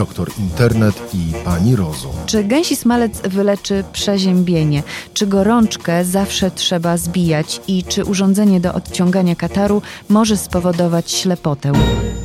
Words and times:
doktor 0.00 0.30
internet 0.38 1.14
i 1.14 1.44
pani 1.44 1.76
rozum. 1.76 2.12
Czy 2.26 2.44
gęsi 2.44 2.76
smalec 2.76 3.20
wyleczy 3.20 3.84
przeziębienie? 3.92 4.82
Czy 5.14 5.26
gorączkę 5.26 6.04
zawsze 6.04 6.50
trzeba 6.50 6.96
zbijać? 6.96 7.60
I 7.68 7.84
czy 7.84 8.04
urządzenie 8.04 8.60
do 8.60 8.74
odciągania 8.74 9.34
kataru 9.34 9.82
może 10.08 10.36
spowodować 10.36 11.10
ślepotę? 11.10 11.72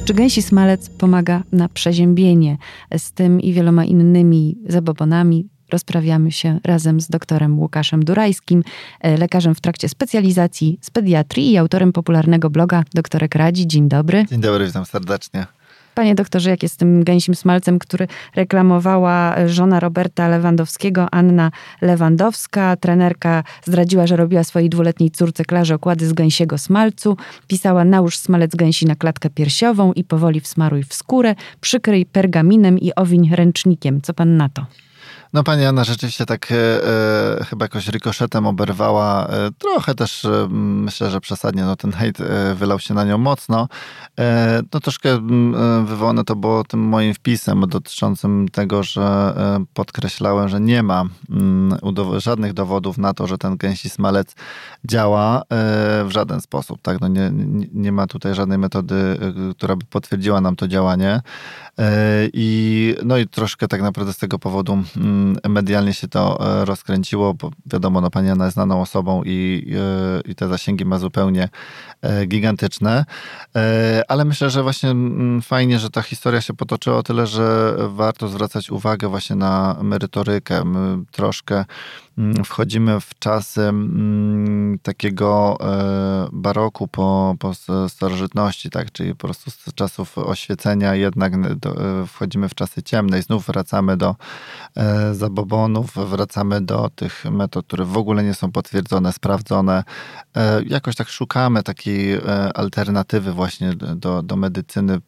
Czy 0.06 0.14
gęsi 0.14 0.42
smalec 0.42 0.90
pomaga 0.90 1.44
na 1.52 1.70
przeziębienie? 1.70 2.58
Z 2.98 3.12
tym 3.12 3.42
i 3.42 3.54
wieloma 3.54 3.86
innymi 3.86 4.58
zabobonami 4.68 5.50
rozprawiamy 5.72 6.32
się 6.32 6.60
razem 6.64 7.02
z 7.02 7.08
doktorem 7.08 7.60
Łukaszem 7.60 8.06
Durajskim, 8.06 8.64
e, 9.02 9.18
lekarzem 9.18 9.56
w 9.56 9.62
trakcie 9.62 9.90
specjalizacji 9.90 10.80
z 10.82 10.90
pediatrii 10.90 11.52
i 11.52 11.58
autorem 11.58 11.94
popularnego 11.94 12.50
bloga 12.50 12.84
Doktorek 12.94 13.36
Radzi. 13.36 13.68
Dzień 13.68 13.90
dobry. 13.90 14.26
Dzień 14.30 14.42
dobry, 14.42 14.66
witam 14.66 14.86
serdecznie. 14.86 15.46
Panie 15.96 16.16
doktorze, 16.16 16.50
jak 16.50 16.64
jest 16.64 16.76
z 16.76 16.78
tym 16.78 17.04
gęsim 17.04 17.36
smalcem, 17.36 17.80
który 17.80 18.08
reklamowała 18.36 19.36
żona 19.48 19.80
Roberta 19.80 20.28
Lewandowskiego, 20.28 21.08
Anna 21.12 21.52
Lewandowska. 21.82 22.76
Trenerka 22.76 23.44
zdradziła, 23.64 24.08
że 24.08 24.16
robiła 24.16 24.44
swojej 24.44 24.70
dwuletniej 24.70 25.12
córce 25.12 25.46
Klarze 25.46 25.76
okłady 25.76 26.08
z 26.08 26.14
gęsiego 26.14 26.58
smalcu. 26.58 27.18
Pisała 27.48 27.86
nałóż 27.86 28.18
smalec 28.18 28.56
gęsi 28.56 28.86
na 28.86 28.96
klatkę 28.96 29.30
piersiową 29.30 29.94
i 29.94 30.04
powoli 30.04 30.40
wsmaruj 30.40 30.84
w 30.84 30.94
skórę, 30.94 31.36
przykryj 31.62 32.06
pergaminem 32.06 32.80
i 32.80 32.92
owiń 32.96 33.30
ręcznikiem. 33.36 34.02
Co 34.02 34.14
pan 34.14 34.38
na 34.38 34.50
to? 34.50 34.66
No 35.36 35.44
pani 35.44 35.66
Anna 35.66 35.84
rzeczywiście 35.84 36.26
tak 36.26 36.52
e, 36.52 36.56
e, 36.56 37.46
chyba 37.46 37.66
jakoś 37.66 37.88
rykoszetem 37.88 38.48
oberwała. 38.48 39.28
E, 39.28 39.50
trochę 39.58 39.96
też 39.96 40.26
e, 40.26 40.48
myślę, 40.50 41.10
że 41.10 41.22
przesadnie 41.22 41.64
no, 41.64 41.76
ten 41.76 41.92
hejt 41.92 42.22
e, 42.22 42.56
wylał 42.56 42.80
się 42.80 42.94
na 42.94 43.04
nią 43.04 43.18
mocno. 43.18 43.68
E, 44.20 44.62
no 44.74 44.80
troszkę 44.80 45.20
wywołane 45.86 46.24
to 46.24 46.36
było 46.36 46.64
tym 46.64 46.80
moim 46.80 47.14
wpisem 47.14 47.64
dotyczącym 47.68 48.48
tego, 48.52 48.84
że 48.84 49.34
podkreślałem, 49.74 50.50
że 50.50 50.60
nie 50.60 50.84
ma 50.84 51.04
żadnych 52.18 52.54
dowodów 52.54 52.98
na 52.98 53.14
to, 53.14 53.28
że 53.28 53.38
ten 53.38 53.58
gęsi 53.58 53.90
smalec 53.90 54.36
działa 54.86 55.42
w 56.06 56.10
żaden 56.10 56.42
sposób. 56.42 56.82
Tak? 56.82 57.02
No 57.02 57.08
nie, 57.08 57.32
nie 57.74 57.92
ma 57.92 58.08
tutaj 58.08 58.36
żadnej 58.36 58.58
metody, 58.58 59.18
która 59.58 59.76
by 59.76 59.86
potwierdziła 59.86 60.42
nam 60.42 60.56
to 60.56 60.68
działanie. 60.68 61.22
I, 62.34 62.96
no 63.06 63.18
i 63.18 63.28
troszkę 63.28 63.68
tak 63.68 63.82
naprawdę 63.82 64.14
z 64.14 64.18
tego 64.18 64.40
powodu 64.40 64.78
medialnie 65.50 65.94
się 65.94 66.08
to 66.08 66.40
e, 66.62 66.66
rozkręciło, 66.66 67.34
bo 67.34 67.52
wiadomo, 67.66 68.02
no 68.02 68.10
pani 68.10 68.30
Anna 68.30 68.46
jest 68.46 68.54
znaną 68.54 68.82
osobą 68.82 69.24
i, 69.26 69.68
e, 70.28 70.32
i 70.32 70.36
te 70.36 70.48
zasięgi 70.48 70.86
ma 70.86 71.00
zupełnie 71.00 71.50
e, 72.02 72.26
gigantyczne. 72.26 73.06
Ale 74.08 74.26
myślę, 74.26 74.50
że 74.50 74.64
właśnie 74.64 74.90
mm, 74.90 75.42
fajnie, 75.42 75.80
że 75.80 75.90
ta 75.90 76.02
historia 76.02 76.42
się 76.42 76.54
potoczyła 76.54 76.98
o 76.98 77.04
tyle, 77.04 77.28
że 77.28 77.76
warto 77.88 78.28
zwracać 78.28 78.72
uwagę 78.72 79.08
właśnie 79.08 79.36
na 79.36 79.78
merytorykę. 79.82 80.64
Troszkę 81.12 81.56
Mm, 81.56 81.66
wchodzimy 82.46 83.00
w 83.00 83.20
czasy 83.20 83.62
mm, 83.62 84.80
takiego 84.84 85.58
e, 85.62 86.28
baroku 86.32 86.88
po, 86.88 87.36
po 87.40 87.52
starożytności, 87.90 88.70
tak? 88.70 88.92
czyli 88.92 89.16
po 89.16 89.28
prostu 89.28 89.52
z 89.52 89.74
czasów 89.76 90.18
oświecenia 90.18 90.96
jednak 90.96 91.34
e, 91.34 91.38
wchodzimy 92.08 92.50
w 92.50 92.56
czasy 92.56 92.84
ciemne 92.84 93.20
i 93.20 93.22
znów 93.22 93.46
wracamy 93.46 93.98
do 93.98 94.16
e, 94.76 95.14
zabobonów, 95.14 95.92
wracamy 96.10 96.62
do 96.62 96.90
tych 96.96 97.26
metod, 97.32 97.66
które 97.68 97.86
w 97.86 97.98
ogóle 97.98 98.24
nie 98.24 98.34
są 98.34 98.52
potwierdzone, 98.52 99.14
sprawdzone. 99.14 99.84
Jakoś 100.66 100.96
tak 100.96 101.10
szukamy 101.10 101.64
takiej 101.64 102.20
alternatywy 102.54 103.32
właśnie 103.32 103.74
do, 103.76 104.24
do 104.24 104.36
medycyny 104.36 105.00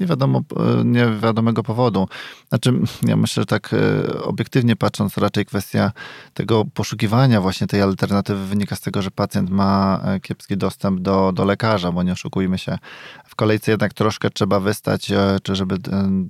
nie 0.00 0.06
wiadomo, 0.06 0.40
e, 0.56 0.84
niewiadomego 0.84 1.62
powodu. 1.62 2.08
Znaczy, 2.48 2.72
ja 3.08 3.16
myślę, 3.16 3.40
że 3.40 3.46
tak 3.46 3.70
e, 3.74 4.22
obiektywnie 4.22 4.76
patrząc, 4.76 5.18
raczej 5.18 5.46
kwestia 5.46 5.92
tego 6.34 6.64
poszukiwania 6.74 7.40
właśnie 7.40 7.66
tej 7.66 7.82
alternatywy 7.82 8.46
wynika 8.46 8.76
z 8.76 8.80
tego, 8.80 9.02
że 9.02 9.10
pacjent 9.10 9.50
ma 9.50 10.00
e, 10.04 10.20
kiepski 10.20 10.56
dostęp 10.56 11.00
do, 11.00 11.32
do 11.32 11.44
lekarza, 11.44 11.92
bo 11.92 12.02
nie 12.02 12.12
oszukujmy 12.12 12.58
się. 12.58 12.78
W 13.26 13.36
kolejce 13.36 13.70
jednak 13.70 13.94
troszkę 13.94 14.30
trzeba 14.30 14.60
wystać, 14.60 15.12
czy 15.42 15.56
żeby 15.56 15.76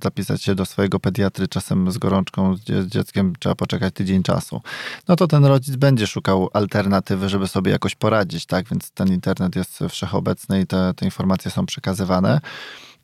zapisać 0.03 0.43
się 0.43 0.55
do 0.55 0.65
swojego 0.65 0.99
pediatry 0.99 1.47
czasem 1.47 1.91
z 1.91 1.97
gorączką, 1.97 2.55
z 2.55 2.87
dzieckiem 2.87 3.33
trzeba 3.39 3.55
poczekać 3.55 3.93
tydzień 3.93 4.23
czasu. 4.23 4.61
No 5.07 5.15
to 5.15 5.27
ten 5.27 5.45
rodzic 5.45 5.75
będzie 5.75 6.07
szukał 6.07 6.49
alternatywy, 6.53 7.29
żeby 7.29 7.47
sobie 7.47 7.71
jakoś 7.71 7.95
poradzić, 7.95 8.45
tak? 8.45 8.69
Więc 8.69 8.91
ten 8.91 9.07
internet 9.07 9.55
jest 9.55 9.79
wszechobecny 9.89 10.61
i 10.61 10.67
te, 10.67 10.93
te 10.93 11.05
informacje 11.05 11.51
są 11.51 11.65
przekazywane. 11.65 12.39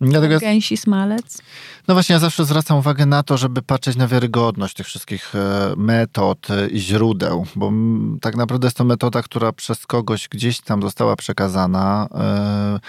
Dlatego 0.01 0.39
Gęsi 0.39 0.77
smalec? 0.77 1.41
No 1.87 1.93
właśnie, 1.93 2.13
ja 2.13 2.19
zawsze 2.19 2.45
zwracam 2.45 2.77
uwagę 2.77 3.05
na 3.05 3.23
to, 3.23 3.37
żeby 3.37 3.61
patrzeć 3.61 3.95
na 3.95 4.07
wiarygodność 4.07 4.75
tych 4.75 4.85
wszystkich 4.85 5.35
e, 5.35 5.73
metod 5.77 6.51
e, 6.51 6.67
i 6.67 6.79
źródeł, 6.79 7.45
bo 7.55 7.71
tak 8.21 8.35
naprawdę 8.35 8.67
jest 8.67 8.77
to 8.77 8.83
metoda, 8.83 9.21
która 9.21 9.51
przez 9.51 9.87
kogoś 9.87 10.27
gdzieś 10.27 10.61
tam 10.61 10.81
została 10.81 11.15
przekazana. 11.15 12.07
E, 12.13 12.79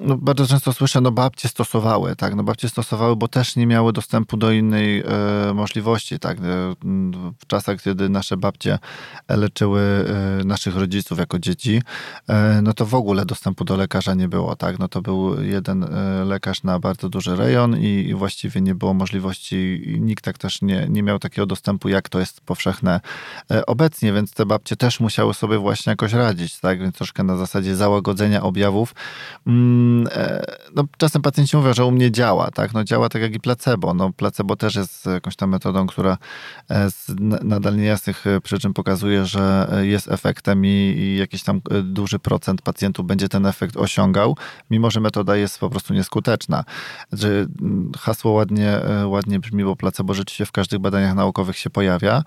no 0.00 0.16
bardzo 0.16 0.46
często 0.46 0.72
słyszę, 0.72 1.00
no 1.00 1.10
babcie 1.10 1.48
stosowały, 1.48 2.16
tak, 2.16 2.34
no 2.34 2.42
babcie 2.42 2.68
stosowały, 2.68 3.16
bo 3.16 3.28
też 3.28 3.56
nie 3.56 3.66
miały 3.66 3.92
dostępu 3.92 4.36
do 4.36 4.52
innej 4.52 5.04
możliwości, 5.54 6.18
tak. 6.18 6.38
W 7.40 7.46
czasach, 7.46 7.82
kiedy 7.82 8.08
nasze 8.08 8.36
babcie 8.36 8.78
leczyły 9.28 10.04
naszych 10.44 10.76
rodziców 10.76 11.18
jako 11.18 11.38
dzieci, 11.38 11.82
no 12.62 12.72
to 12.72 12.86
w 12.86 12.94
ogóle 12.94 13.26
dostępu 13.26 13.64
do 13.64 13.76
lekarza 13.76 14.14
nie 14.14 14.28
było, 14.28 14.56
tak. 14.56 14.78
No 14.78 14.88
to 14.88 15.02
był 15.02 15.42
jeden 15.42 15.86
lekarz 16.28 16.62
na 16.62 16.78
bardzo 16.78 17.08
duży 17.08 17.36
rejon 17.36 17.78
i, 17.80 18.14
właściwie 18.14 18.60
nie 18.60 18.74
było 18.74 18.94
możliwości, 18.94 19.82
nikt 20.00 20.24
tak 20.24 20.38
też 20.38 20.62
nie, 20.62 20.86
nie 20.90 21.02
miał 21.02 21.18
takiego 21.18 21.46
dostępu, 21.46 21.88
jak 21.88 22.08
to 22.08 22.20
jest 22.20 22.40
powszechne 22.40 23.00
e, 23.50 23.66
obecnie, 23.66 24.12
więc 24.12 24.32
te 24.32 24.46
babcie 24.46 24.76
też 24.76 25.00
musiały 25.00 25.34
sobie 25.34 25.58
właśnie 25.58 25.90
jakoś 25.90 26.12
radzić, 26.12 26.60
tak? 26.60 26.80
Więc 26.80 26.94
troszkę 26.94 27.22
na 27.22 27.36
zasadzie 27.36 27.76
załagodzenia 27.76 28.42
objawów. 28.42 28.94
Mm, 29.46 30.08
e, 30.12 30.44
no, 30.74 30.84
czasem 30.96 31.22
pacjenci 31.22 31.56
mówią, 31.56 31.74
że 31.74 31.84
u 31.84 31.90
mnie 31.90 32.10
działa, 32.10 32.50
tak? 32.50 32.72
No 32.72 32.84
działa 32.84 33.08
tak 33.08 33.22
jak 33.22 33.34
i 33.34 33.40
placebo. 33.40 33.94
No, 33.94 34.12
placebo 34.12 34.56
też 34.56 34.74
jest 34.74 35.06
jakąś 35.06 35.36
tam 35.36 35.50
metodą, 35.50 35.86
która 35.86 36.18
e, 36.70 36.90
z 36.90 37.06
nadal 37.44 37.76
niejasnych 37.76 38.24
przyczyn 38.42 38.72
pokazuje, 38.74 39.26
że 39.26 39.68
jest 39.82 40.12
efektem 40.12 40.66
i, 40.66 40.68
i 40.98 41.16
jakiś 41.16 41.42
tam 41.42 41.60
duży 41.82 42.18
procent 42.18 42.62
pacjentów 42.62 43.06
będzie 43.06 43.28
ten 43.28 43.46
efekt 43.46 43.76
osiągał, 43.76 44.36
mimo 44.70 44.90
że 44.90 45.00
metoda 45.00 45.36
jest 45.36 45.58
po 45.58 45.70
prostu 45.70 45.94
nieskuteczna 45.94 46.17
skuteczna. 46.18 46.64
Że 47.12 47.28
mm, 47.28 47.92
hasło 47.98 48.32
ładnie, 48.32 48.70
e, 48.70 49.06
ładnie 49.06 49.40
brzmi, 49.40 49.64
bo 49.64 49.76
placebo 49.76 50.14
rzeczywiście 50.14 50.46
w 50.46 50.52
każdych 50.52 50.78
badaniach 50.78 51.14
naukowych 51.14 51.58
się 51.58 51.70
pojawia. 51.70 52.22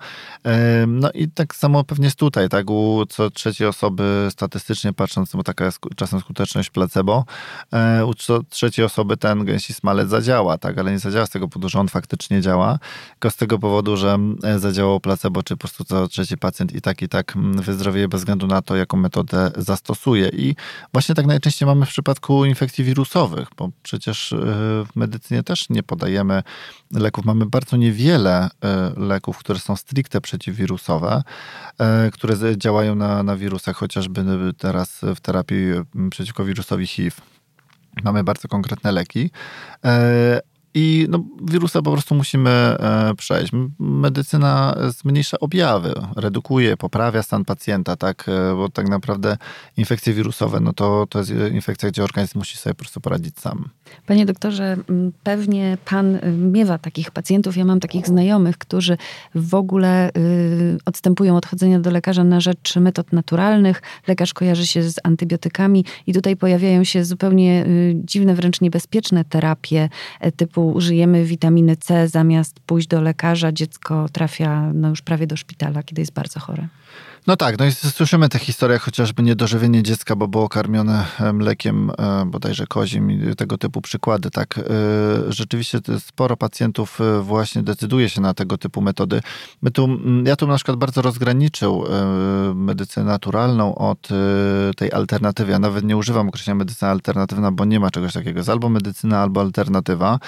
No 0.86 1.10
i 1.14 1.28
tak 1.28 1.54
samo 1.56 1.84
pewnie 1.84 2.04
jest 2.04 2.18
tutaj, 2.18 2.48
tak? 2.48 2.70
U 2.70 3.04
co 3.08 3.30
trzeciej 3.30 3.66
osoby 3.66 4.28
statystycznie 4.30 4.92
patrząc, 4.92 5.32
bo 5.32 5.42
taka 5.42 5.64
jest 5.64 5.78
czasem 5.96 6.20
skuteczność 6.20 6.70
placebo, 6.70 7.24
e, 7.72 8.06
u 8.06 8.14
co 8.14 8.42
trzeciej 8.42 8.84
osoby 8.84 9.16
ten 9.16 9.44
gęsi 9.44 9.74
smalec 9.74 10.08
zadziała, 10.08 10.58
tak? 10.58 10.78
Ale 10.78 10.92
nie 10.92 10.98
zadziała 10.98 11.26
z 11.26 11.30
tego 11.30 11.48
powodu, 11.48 11.68
że 11.68 11.80
on 11.80 11.88
faktycznie 11.88 12.40
działa, 12.40 12.78
tylko 13.10 13.30
z 13.30 13.36
tego 13.36 13.58
powodu, 13.58 13.96
że 13.96 14.18
e, 14.42 14.58
zadziałało 14.58 15.00
placebo, 15.00 15.42
czy 15.42 15.54
po 15.54 15.60
prostu 15.60 15.84
co 15.84 16.08
trzeci 16.08 16.38
pacjent 16.38 16.74
i 16.74 16.80
tak, 16.80 17.02
i 17.02 17.08
tak 17.08 17.34
wyzdrowieje 17.36 18.08
bez 18.08 18.20
względu 18.20 18.46
na 18.46 18.62
to, 18.62 18.76
jaką 18.76 18.96
metodę 18.96 19.50
zastosuje. 19.56 20.28
I 20.28 20.56
właśnie 20.92 21.14
tak 21.14 21.26
najczęściej 21.26 21.66
mamy 21.66 21.86
w 21.86 21.88
przypadku 21.88 22.44
infekcji 22.44 22.84
wirusowych, 22.84 23.48
bo 23.56 23.70
przecież 23.82 24.32
e, 24.32 24.36
w 24.84 24.88
medycynie 24.94 25.42
też 25.42 25.68
nie 25.70 25.82
podajemy 25.82 26.42
leków. 26.90 27.24
Mamy 27.24 27.46
bardzo 27.46 27.76
niewiele 27.76 28.48
e, 28.64 28.92
leków, 28.96 29.38
które 29.38 29.58
są 29.58 29.76
stricte 29.76 30.20
przeciwwirusowe, 30.20 31.22
e, 31.78 32.10
które 32.10 32.56
działają 32.56 32.94
na, 32.94 33.22
na 33.22 33.36
wirusach, 33.36 33.76
chociażby 33.76 34.24
teraz 34.58 35.00
w 35.16 35.20
terapii 35.20 35.66
przeciwko 36.10 36.44
wirusowi 36.44 36.86
HIV. 36.86 37.16
Mamy 38.04 38.24
bardzo 38.24 38.48
konkretne 38.48 38.92
leki, 38.92 39.30
i 40.74 41.06
no, 41.10 41.24
wirusa 41.42 41.82
po 41.82 41.92
prostu 41.92 42.14
musimy 42.14 42.50
e, 42.50 43.12
przejść. 43.16 43.52
Medycyna 43.78 44.76
zmniejsza 44.88 45.38
objawy, 45.40 45.94
redukuje, 46.16 46.76
poprawia 46.76 47.22
stan 47.22 47.44
pacjenta, 47.44 47.96
tak? 47.96 48.28
E, 48.28 48.56
bo 48.56 48.68
tak 48.68 48.88
naprawdę 48.88 49.36
infekcje 49.76 50.12
wirusowe, 50.12 50.60
no 50.60 50.72
to, 50.72 51.06
to 51.06 51.18
jest 51.18 51.32
infekcja, 51.52 51.88
gdzie 51.88 52.04
organizm 52.04 52.38
musi 52.38 52.56
sobie 52.56 52.74
po 52.74 52.78
prostu 52.78 53.00
poradzić 53.00 53.40
sam. 53.40 53.68
Panie 54.06 54.26
doktorze, 54.26 54.76
pewnie 55.22 55.78
pan 55.84 56.18
miewa 56.52 56.78
takich 56.78 57.10
pacjentów. 57.10 57.56
Ja 57.56 57.64
mam 57.64 57.80
takich 57.80 58.06
znajomych, 58.06 58.58
którzy 58.58 58.96
w 59.34 59.54
ogóle 59.54 60.10
y, 60.16 60.78
odstępują 60.86 61.36
od 61.36 61.46
chodzenia 61.46 61.80
do 61.80 61.90
lekarza 61.90 62.24
na 62.24 62.40
rzecz 62.40 62.76
metod 62.76 63.12
naturalnych. 63.12 63.82
Lekarz 64.06 64.34
kojarzy 64.34 64.66
się 64.66 64.82
z 64.82 64.96
antybiotykami 65.02 65.84
i 66.06 66.14
tutaj 66.14 66.36
pojawiają 66.36 66.84
się 66.84 67.04
zupełnie 67.04 67.66
y, 67.66 67.94
dziwne, 68.04 68.34
wręcz 68.34 68.60
niebezpieczne 68.60 69.24
terapie 69.24 69.88
e, 70.20 70.32
typu 70.32 70.61
typu 70.62 70.76
użyjemy 70.76 71.24
witaminy 71.24 71.76
C 71.76 72.08
zamiast 72.08 72.60
pójść 72.60 72.88
do 72.88 73.00
lekarza, 73.00 73.52
dziecko 73.52 74.06
trafia 74.12 74.72
no 74.74 74.88
już 74.88 75.02
prawie 75.02 75.26
do 75.26 75.36
szpitala, 75.36 75.82
kiedy 75.82 76.02
jest 76.02 76.12
bardzo 76.12 76.40
chore. 76.40 76.68
No 77.26 77.36
tak, 77.36 77.58
no 77.58 77.64
i 77.64 77.72
słyszymy 77.72 78.28
te 78.28 78.38
historie, 78.38 78.78
chociażby 78.78 79.22
niedożywienie 79.22 79.82
dziecka, 79.82 80.16
bo 80.16 80.28
było 80.28 80.48
karmione 80.48 81.06
mlekiem 81.32 81.90
e, 81.98 82.24
bodajże 82.26 82.66
kozim 82.66 83.10
i 83.10 83.36
tego 83.36 83.58
typu 83.58 83.80
przykłady, 83.80 84.30
tak. 84.30 84.58
E, 84.58 84.62
rzeczywiście 85.28 85.78
sporo 85.98 86.36
pacjentów 86.36 87.00
e, 87.00 87.20
właśnie 87.20 87.62
decyduje 87.62 88.08
się 88.08 88.20
na 88.20 88.34
tego 88.34 88.58
typu 88.58 88.80
metody. 88.80 89.20
My 89.62 89.70
tu, 89.70 89.88
ja 90.24 90.36
tu 90.36 90.46
na 90.46 90.56
przykład 90.56 90.76
bardzo 90.76 91.02
rozgraniczył 91.02 91.84
medycynę 92.54 93.06
naturalną 93.06 93.74
od 93.74 94.08
tej 94.76 94.92
alternatywy. 94.92 95.52
Ja 95.52 95.58
nawet 95.58 95.84
nie 95.84 95.96
używam 95.96 96.28
określenia 96.28 96.54
medycyna 96.54 96.90
alternatywna, 96.90 97.52
bo 97.52 97.64
nie 97.64 97.80
ma 97.80 97.90
czegoś 97.90 98.12
takiego. 98.12 98.40
Jest 98.40 98.48
albo 98.48 98.68
medycyna, 98.68 99.20
albo 99.20 99.40
alternatywa. 99.40 100.18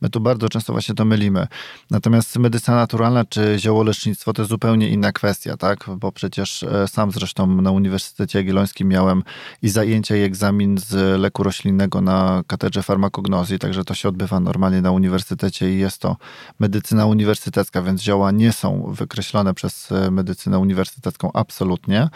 My 0.00 0.10
tu 0.10 0.20
bardzo 0.20 0.48
często 0.48 0.72
właśnie 0.72 0.94
to 0.94 1.04
mylimy. 1.04 1.46
Natomiast 1.90 2.36
medycyna 2.38 2.76
naturalna 2.76 3.24
czy 3.24 3.54
ziołolecznictwo 3.58 4.32
to 4.32 4.44
zupełnie 4.44 4.88
inna 4.88 5.12
kwestia, 5.12 5.56
tak? 5.56 5.86
Bo 5.96 6.12
przecież 6.12 6.41
e, 6.62 6.88
sam 6.88 7.12
zresztą 7.12 7.46
na 7.46 7.70
Uniwersytecie 7.70 8.38
Jagiellońskim 8.38 8.88
miałem 8.88 9.22
i 9.62 9.68
zajęcia 9.68 10.16
i 10.16 10.20
egzamin 10.20 10.78
z 10.78 11.20
leku 11.20 11.42
roślinnego 11.42 12.00
na 12.00 12.42
katedrze 12.46 12.82
farmakognozji, 12.82 13.58
także 13.58 13.84
to 13.84 13.94
się 13.94 14.08
odbywa 14.08 14.40
normalnie 14.40 14.82
na 14.82 14.90
uniwersytecie 14.90 15.74
i 15.74 15.78
jest 15.78 15.98
to 15.98 16.16
medycyna 16.58 17.06
uniwersytecka, 17.06 17.82
więc 17.82 18.02
zioła 18.02 18.30
nie 18.30 18.52
są 18.52 18.92
wykreślone 18.92 19.54
przez 19.54 19.92
e, 19.92 20.10
medycynę 20.10 20.58
uniwersytecką 20.58 21.30
absolutnie. 21.32 22.08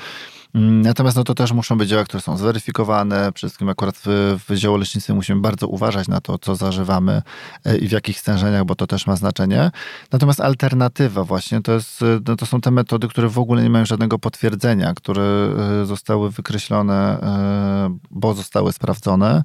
Mm, 0.56 0.80
natomiast 0.82 1.16
no 1.16 1.24
to 1.24 1.34
też 1.34 1.52
muszą 1.52 1.78
być 1.78 1.88
dzieła, 1.88 2.04
które 2.04 2.20
są 2.20 2.36
zweryfikowane. 2.36 3.32
Przede 3.32 3.48
wszystkim 3.48 3.68
akurat 3.68 3.96
w, 4.04 4.36
w 4.48 4.54
ziołolecznictwie 4.54 5.14
musimy 5.14 5.40
bardzo 5.40 5.68
uważać 5.68 6.08
na 6.08 6.20
to, 6.20 6.38
co 6.38 6.54
zażywamy 6.54 7.22
e, 7.64 7.76
i 7.76 7.88
w 7.88 7.92
jakich 7.92 8.20
stężeniach, 8.20 8.64
bo 8.64 8.74
to 8.74 8.86
też 8.86 9.06
ma 9.06 9.16
znaczenie. 9.16 9.70
Natomiast 10.12 10.40
alternatywa 10.40 11.24
właśnie 11.24 11.62
to, 11.62 11.72
jest, 11.72 12.04
no 12.28 12.36
to 12.36 12.46
są 12.46 12.60
te 12.60 12.70
metody, 12.70 13.08
które 13.08 13.28
w 13.28 13.38
ogóle 13.38 13.62
nie 13.62 13.70
mają 13.70 13.86
żadnego 13.86 14.18
potwierdzenia, 14.18 14.94
które 14.94 15.22
e, 15.22 15.86
zostały 15.86 16.30
wykreślone, 16.30 17.20
e, 17.22 17.98
bo 18.10 18.34
zostały 18.34 18.72
sprawdzone. 18.72 19.42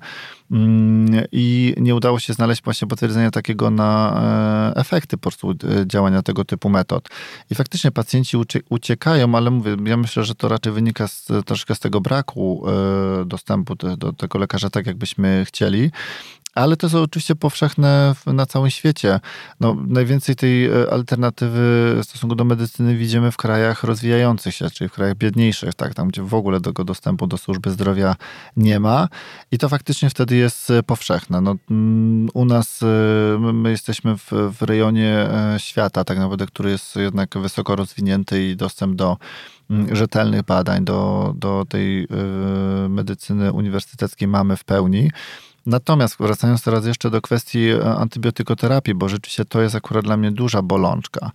Mm, 0.51 1.25
i 1.31 1.73
nie 1.77 1.95
udało 1.95 2.19
się 2.19 2.33
znaleźć 2.33 2.63
właśnie 2.63 2.87
potwierdzenia 2.87 3.31
takiego 3.31 3.69
na 3.69 4.21
e, 4.75 4.79
efekty 4.79 5.17
po 5.17 5.21
prostu 5.21 5.51
e, 5.51 5.55
działania 5.87 6.21
tego 6.21 6.45
typu 6.45 6.69
metod. 6.69 7.09
I 7.51 7.55
faktycznie 7.55 7.91
pacjenci 7.91 8.37
uciekają, 8.69 9.35
ale 9.35 9.51
mówię, 9.51 9.77
ja 9.85 9.97
myślę, 9.97 10.23
że 10.23 10.35
to 10.35 10.47
raczej 10.47 10.73
wynika 10.73 11.07
z, 11.07 11.27
troszkę 11.45 11.75
z 11.75 11.79
tego 11.79 12.01
braku 12.01 12.63
e, 12.67 13.25
dostępu 13.25 13.75
do, 13.75 13.97
do 13.97 14.13
tego 14.13 14.39
lekarza 14.39 14.69
tak, 14.69 14.85
jakbyśmy 14.85 15.43
chcieli. 15.47 15.91
Ale 16.55 16.77
to 16.77 16.87
jest 16.87 16.95
oczywiście 16.95 17.35
powszechne 17.35 18.15
na 18.25 18.45
całym 18.45 18.69
świecie. 18.69 19.19
No, 19.59 19.77
najwięcej 19.87 20.35
tej 20.35 20.65
e, 20.65 20.91
alternatywy 20.91 21.59
w 22.01 22.01
stosunku 22.03 22.35
do 22.35 22.43
medycyny 22.43 22.95
widzimy 22.95 23.31
w 23.31 23.37
krajach 23.37 23.83
rozwijających 23.83 24.55
się, 24.55 24.69
czyli 24.69 24.89
w 24.89 24.93
krajach 24.93 25.15
biedniejszych, 25.15 25.73
tak, 25.73 25.93
tam 25.93 26.07
gdzie 26.07 26.23
w 26.23 26.33
ogóle 26.33 26.61
tego 26.61 26.83
dostępu 26.83 27.27
do 27.27 27.37
służby 27.37 27.71
zdrowia 27.71 28.15
nie 28.57 28.79
ma. 28.79 29.07
I 29.51 29.57
to 29.57 29.69
faktycznie 29.69 30.09
wtedy 30.09 30.35
jest 30.35 30.69
e, 30.69 30.83
powszechne. 30.83 31.41
No, 31.41 31.55
mm, 31.71 32.29
u 32.33 32.45
nas 32.45 32.83
e, 32.83 32.85
my 33.39 33.71
jesteśmy 33.71 34.17
w, 34.17 34.31
w 34.31 34.61
rejonie 34.61 35.29
świata, 35.57 36.03
tak 36.03 36.17
naprawdę, 36.17 36.45
który 36.45 36.69
jest 36.71 36.95
jednak 36.95 37.37
wysoko 37.37 37.75
rozwinięty 37.75 38.49
i 38.49 38.55
dostęp 38.55 38.95
do 38.95 39.17
mm, 39.69 39.95
rzetelnych 39.95 40.43
badań, 40.43 40.85
do, 40.85 41.33
do 41.37 41.65
tej 41.69 42.07
medycyny 42.89 43.51
uniwersyteckiej 43.53 44.27
mamy 44.27 44.57
w 44.57 44.63
pełni. 44.63 45.09
Natomiast 45.65 46.15
wracając 46.19 46.63
teraz 46.63 46.85
jeszcze 46.85 47.09
do 47.09 47.21
kwestii 47.21 47.69
e, 47.69 47.95
antybiotykoterapii, 47.95 48.93
bo 48.93 49.09
rzeczywiście 49.09 49.45
to 49.45 49.61
jest 49.61 49.75
akurat 49.75 50.05
dla 50.05 50.17
mnie 50.17 50.31
duża 50.31 50.61
bolączka. 50.61 51.31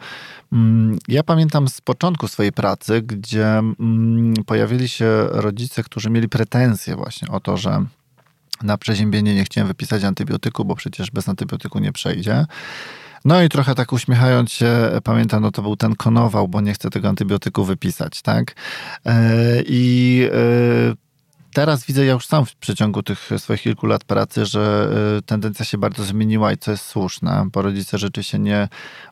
Mm, 0.52 0.99
ja 1.08 1.23
pamiętam 1.23 1.69
z 1.69 1.81
początku 1.81 2.28
swojej 2.28 2.52
pracy, 2.52 3.02
gdzie 3.02 3.46
mm, 3.49 4.34
pojawili 4.46 4.88
się 4.88 5.26
rodzice, 5.31 5.82
którzy 5.82 6.11
mieli 6.11 6.28
pretensje 6.28 6.96
właśnie 6.96 7.28
o 7.28 7.40
to, 7.40 7.56
że 7.56 7.84
na 8.62 8.78
przeziębienie 8.78 9.34
nie 9.34 9.44
chciałem 9.44 9.69
wypisać 9.69 10.05
antybiotyku, 10.05 10.64
bo 10.64 10.75
przecież 10.75 11.11
bez 11.11 11.28
antybiotyku 11.28 11.78
nie 11.78 11.93
przejdzie. 11.93 12.46
No 13.25 13.43
i 13.43 13.49
trochę 13.49 13.75
tak 13.75 13.93
uśmiechając 13.93 14.52
się, 14.52 14.90
pamiętam, 15.05 15.43
no 15.43 15.50
to 15.50 15.62
był 15.62 15.76
ten 15.76 15.94
konował, 15.94 16.49
bo 16.49 16.61
nie 16.61 16.73
chcę 16.73 16.90
tego 16.90 17.08
antybiotyku 17.08 17.64
wypisać, 17.64 18.23
tak? 18.23 18.55
E, 19.06 19.62
I 19.67 20.23
e, 20.32 21.06
teraz 21.56 21.87
widzę 21.87 22.05
ja 22.05 22.12
już 22.12 22.26
sam 22.26 22.47
w 22.47 22.56
przeciągu 22.56 23.03
tych 23.03 23.31
swoich 23.38 23.62
kilku 23.62 23.87
lat 23.87 24.05
pracy, 24.05 24.47
że 24.47 24.91
y, 25.19 25.23
tendencja 25.23 25.64
się 25.64 25.79
bardzo 25.79 26.05
zmieniła 26.05 26.53
i 26.53 26.56
co 26.56 26.70
jest 26.70 26.87
słuszne, 26.87 27.49
bo 27.53 27.62
rodzice 27.62 27.99
rzeczywiście 27.99 28.38
nie, 28.38 28.69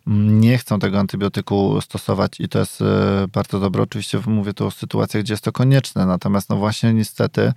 nie 0.07 0.59
chcą 0.59 0.79
tego 0.79 0.99
antybiotyku 0.99 1.81
stosować 1.81 2.41
i 2.41 2.49
to 2.49 2.59
jest 2.59 2.81
y, 2.81 2.85
bardzo 3.33 3.61
dobre. 3.61 3.83
Oczywiście 3.83 4.21
mówię 4.27 4.55
tu 4.55 4.67
o 4.67 4.71
sytuacjach, 4.71 5.23
gdzie 5.23 5.33
jest 5.33 5.45
to 5.45 5.53
konieczne, 5.53 6.07
natomiast 6.07 6.51
no 6.51 6.57
właśnie 6.57 6.95
niestety 6.95 7.53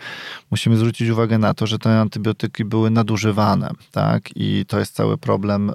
musimy 0.51 0.77
zwrócić 0.77 1.09
uwagę 1.09 1.37
na 1.37 1.53
to, 1.53 1.67
że 1.67 1.79
te 1.79 1.99
antybiotyki 1.99 2.65
były 2.65 2.89
nadużywane, 2.89 3.71
tak? 3.91 4.29
I 4.35 4.65
to 4.67 4.79
jest 4.79 4.95
cały 4.95 5.17
problem 5.17 5.69
y, 5.69 5.73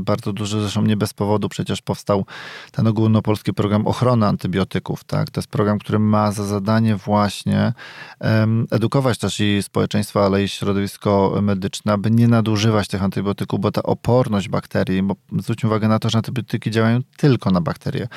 bardzo 0.00 0.32
duży, 0.32 0.60
zresztą 0.60 0.82
nie 0.82 0.96
bez 0.96 1.14
powodu 1.14 1.48
przecież 1.48 1.82
powstał 1.82 2.24
ten 2.72 2.86
ogólnopolski 2.86 3.54
program 3.54 3.86
ochrony 3.86 4.26
antybiotyków, 4.26 5.04
tak? 5.04 5.30
To 5.30 5.40
jest 5.40 5.50
program, 5.50 5.78
który 5.78 5.98
ma 5.98 6.32
za 6.32 6.44
zadanie 6.44 6.96
właśnie 6.96 7.72
edukować 8.70 9.18
też 9.18 9.40
i 9.40 9.62
społeczeństwo, 9.62 10.24
ale 10.24 10.44
i 10.44 10.48
środowisko 10.48 11.38
medyczne, 11.42 11.92
aby 11.92 12.10
nie 12.10 12.28
nadużywać 12.28 12.88
tych 12.88 13.02
antybiotyków, 13.02 13.60
bo 13.60 13.70
ta 13.70 13.82
oporność 13.82 14.48
bakterii, 14.48 15.02
bo 15.02 15.16
zwróćmy 15.38 15.68
uwagę 15.68 15.88
na 15.88 15.98
to, 15.98 16.10
że 16.10 16.18
antybiotyki 16.18 16.70
działają 16.70 17.00
tylko 17.16 17.50
na 17.50 17.60
bakterie. 17.60 18.08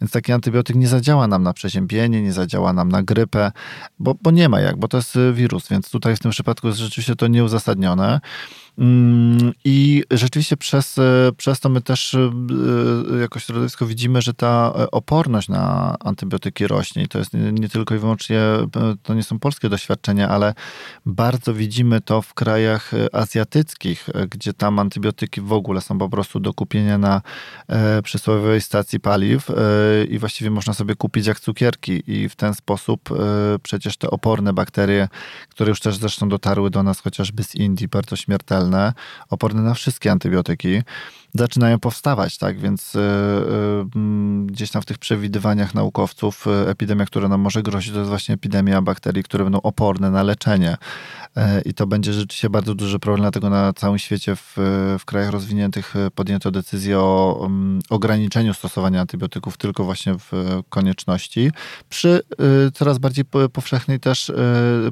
Więc 0.00 0.12
taki 0.12 0.32
antybiotyk 0.32 0.76
nie 0.76 0.88
zadziała 0.88 1.26
nam 1.26 1.42
na 1.42 1.52
przeziębienie, 1.52 2.22
nie 2.22 2.32
zadziała 2.32 2.72
nam 2.72 2.88
na 2.88 3.02
grypę, 3.02 3.52
bo, 3.98 4.14
bo 4.22 4.30
nie 4.30 4.48
ma 4.48 4.60
jak, 4.60 4.76
bo 4.76 4.88
to 4.88 4.96
jest 4.96 5.18
wirus, 5.32 5.68
więc 5.68 5.90
tutaj 5.90 6.16
w 6.16 6.20
tym 6.20 6.30
przypadku 6.30 6.66
jest 6.66 6.78
rzeczywiście 6.78 7.16
to 7.16 7.26
nieuzasadnione. 7.26 8.20
Mm, 8.78 9.52
I 9.64 10.04
rzeczywiście 10.10 10.56
przez, 10.56 10.98
e, 10.98 11.30
przez 11.36 11.60
to 11.60 11.68
my 11.68 11.80
też 11.80 12.14
e, 12.14 12.30
e, 13.14 13.20
jako 13.20 13.38
środowisko 13.38 13.86
widzimy, 13.86 14.22
że 14.22 14.34
ta 14.34 14.72
oporność 14.92 15.48
na 15.48 15.96
antybiotyki 16.00 16.66
rośnie. 16.66 17.02
I 17.02 17.08
to 17.08 17.18
jest 17.18 17.30
nie 17.34 17.68
tylko 17.68 17.94
i 17.94 17.98
wyłącznie, 17.98 18.40
to 19.02 19.14
nie 19.14 19.22
są 19.22 19.38
polskie 19.38 19.68
doświadczenia, 19.68 20.28
ale 20.28 20.54
bardzo 21.06 21.54
widzimy 21.54 22.00
to 22.00 22.22
w 22.22 22.34
krajach 22.34 22.90
azjatyckich, 23.12 24.08
gdzie 24.30 24.52
tam 24.52 24.78
antybiotyki 24.78 25.40
w 25.40 25.52
ogóle 25.52 25.80
są 25.80 25.98
po 25.98 26.08
prostu 26.08 26.40
do 26.40 26.54
kupienia 26.54 26.98
na 26.98 27.22
przysłowiowej 28.02 28.60
stacji 28.60 29.00
paliw 29.00 29.48
i 30.08 30.18
właściwie 30.18 30.50
można 30.50 30.74
sobie 30.74 30.94
kupić 30.94 31.26
jak 31.26 31.40
cukierki 31.40 32.02
i 32.06 32.28
w 32.28 32.36
ten 32.36 32.54
sposób 32.54 33.08
przecież 33.62 33.96
te 33.96 34.10
oporne 34.10 34.52
bakterie, 34.52 35.08
które 35.48 35.68
już 35.68 35.80
też 35.80 35.96
zresztą 35.96 36.28
dotarły 36.28 36.70
do 36.70 36.82
nas 36.82 37.00
chociażby 37.00 37.44
z 37.44 37.54
Indii, 37.54 37.88
bardzo 37.88 38.16
śmiertelne, 38.16 38.67
oporne, 38.68 38.92
oporne 39.30 39.62
na 39.62 39.74
wszystkie 39.74 40.12
antybiotyki 40.12 40.82
zaczynają 41.34 41.78
powstawać, 41.78 42.38
tak? 42.38 42.60
Więc 42.60 42.94
y, 42.94 42.98
y, 42.98 43.02
gdzieś 44.46 44.70
tam 44.70 44.82
w 44.82 44.86
tych 44.86 44.98
przewidywaniach 44.98 45.74
naukowców 45.74 46.46
y, 46.46 46.50
epidemia, 46.68 47.04
która 47.04 47.28
nam 47.28 47.40
może 47.40 47.62
grozić, 47.62 47.92
to 47.92 47.98
jest 47.98 48.08
właśnie 48.08 48.34
epidemia 48.34 48.82
bakterii, 48.82 49.22
które 49.22 49.44
będą 49.44 49.60
oporne 49.60 50.10
na 50.10 50.22
leczenie. 50.22 50.76
I 51.64 51.74
to 51.74 51.86
będzie 51.86 52.12
rzeczywiście 52.12 52.50
bardzo 52.50 52.74
duży 52.74 52.98
problem, 52.98 53.22
dlatego 53.22 53.50
na 53.50 53.72
całym 53.72 53.98
świecie 53.98 54.36
w, 54.36 54.52
w 54.98 55.04
krajach 55.04 55.30
rozwiniętych 55.30 55.94
podjęto 56.14 56.50
decyzję 56.50 56.98
o 56.98 57.38
um, 57.40 57.80
ograniczeniu 57.90 58.54
stosowania 58.54 59.00
antybiotyków 59.00 59.56
tylko 59.56 59.84
właśnie 59.84 60.14
w 60.18 60.32
konieczności, 60.68 61.50
przy 61.88 62.20
coraz 62.74 62.98
bardziej 62.98 63.24
powszechnej 63.52 64.00
też, 64.00 64.32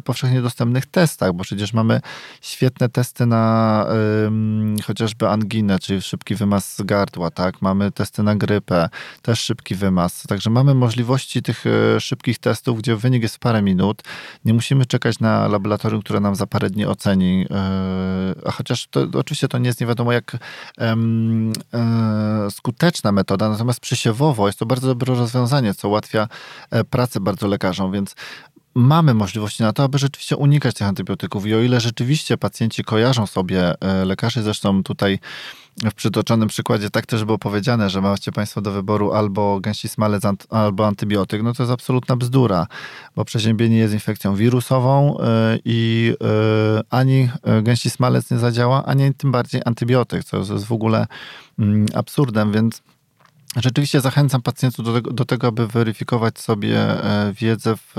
powszechnie 0.04 0.42
dostępnych 0.42 0.86
testach, 0.86 1.32
bo 1.32 1.44
przecież 1.44 1.72
mamy 1.72 2.00
świetne 2.40 2.88
testy 2.88 3.26
na 3.26 3.86
chociażby 4.86 5.28
anginę, 5.28 5.78
czyli 5.78 6.02
szybki 6.02 6.34
wymaz 6.34 6.76
z 6.76 6.82
gardła, 6.82 7.30
tak? 7.30 7.62
Mamy 7.62 7.92
testy 7.92 8.22
na 8.22 8.36
grypę, 8.36 8.88
też 9.22 9.40
szybki 9.40 9.74
wymaz. 9.74 10.22
Także 10.22 10.50
mamy 10.50 10.74
możliwości 10.74 11.42
tych 11.42 11.64
e, 11.66 12.00
szybkich 12.00 12.38
testów, 12.38 12.78
gdzie 12.78 12.96
wynik 12.96 13.22
jest 13.22 13.38
parę 13.38 13.62
minut. 13.62 14.02
Nie 14.44 14.54
musimy 14.54 14.86
czekać 14.86 15.20
na 15.20 15.48
laboratorium, 15.48 16.02
które 16.02 16.20
nam 16.20 16.35
za 16.36 16.46
parę 16.46 16.70
dni 16.70 16.86
oceni. 16.86 17.46
E, 17.50 18.34
a 18.46 18.50
chociaż 18.50 18.86
to, 18.86 19.06
oczywiście 19.14 19.48
to 19.48 19.58
nie 19.58 19.66
jest 19.66 19.80
nie 19.80 19.86
wiadomo 19.86 20.12
jak 20.12 20.36
um, 20.78 21.52
skuteczna 22.50 23.12
metoda, 23.12 23.48
natomiast 23.48 23.80
przesiewowo 23.80 24.46
jest 24.46 24.58
to 24.58 24.66
bardzo 24.66 24.86
dobre 24.88 25.14
rozwiązanie, 25.14 25.74
co 25.74 25.88
ułatwia 25.88 26.28
pracę 26.90 27.20
bardzo 27.20 27.46
lekarzom, 27.46 27.92
więc 27.92 28.14
mamy 28.74 29.14
możliwości 29.14 29.62
na 29.62 29.72
to, 29.72 29.82
aby 29.82 29.98
rzeczywiście 29.98 30.36
unikać 30.36 30.74
tych 30.74 30.86
antybiotyków. 30.86 31.46
I 31.46 31.54
o 31.54 31.60
ile 31.60 31.80
rzeczywiście 31.80 32.36
pacjenci 32.36 32.84
kojarzą 32.84 33.26
sobie 33.26 33.74
lekarzy, 34.04 34.42
zresztą 34.42 34.82
tutaj 34.82 35.18
w 35.84 35.94
przytoczonym 35.94 36.48
przykładzie 36.48 36.90
tak 36.90 37.06
też 37.06 37.24
było 37.24 37.38
powiedziane, 37.38 37.90
że 37.90 38.00
macie 38.00 38.32
Państwo 38.32 38.60
do 38.60 38.72
wyboru 38.72 39.12
albo 39.12 39.60
gęści 39.60 39.88
smalec, 39.88 40.22
albo 40.50 40.86
antybiotyk, 40.86 41.42
no 41.42 41.52
to 41.52 41.62
jest 41.62 41.72
absolutna 41.72 42.16
bzdura, 42.16 42.66
bo 43.16 43.24
przeziębienie 43.24 43.76
jest 43.76 43.94
infekcją 43.94 44.34
wirusową 44.34 45.18
y, 45.18 45.22
i 45.64 46.12
y, 46.78 46.82
ani 46.90 47.28
gęści 47.62 47.90
smalec 47.90 48.30
nie 48.30 48.38
zadziała, 48.38 48.84
ani 48.84 49.14
tym 49.14 49.32
bardziej 49.32 49.62
antybiotyk, 49.64 50.24
co 50.24 50.36
jest 50.36 50.64
w 50.64 50.72
ogóle 50.72 51.06
mm, 51.58 51.86
absurdem, 51.94 52.52
więc 52.52 52.82
Rzeczywiście 53.56 54.00
zachęcam 54.00 54.42
pacjentów 54.42 54.84
do 54.84 54.92
tego, 54.92 55.10
do 55.10 55.24
tego, 55.24 55.46
aby 55.48 55.66
weryfikować 55.66 56.38
sobie 56.38 56.78
e, 56.78 57.32
wiedzę 57.32 57.74
w 57.76 57.98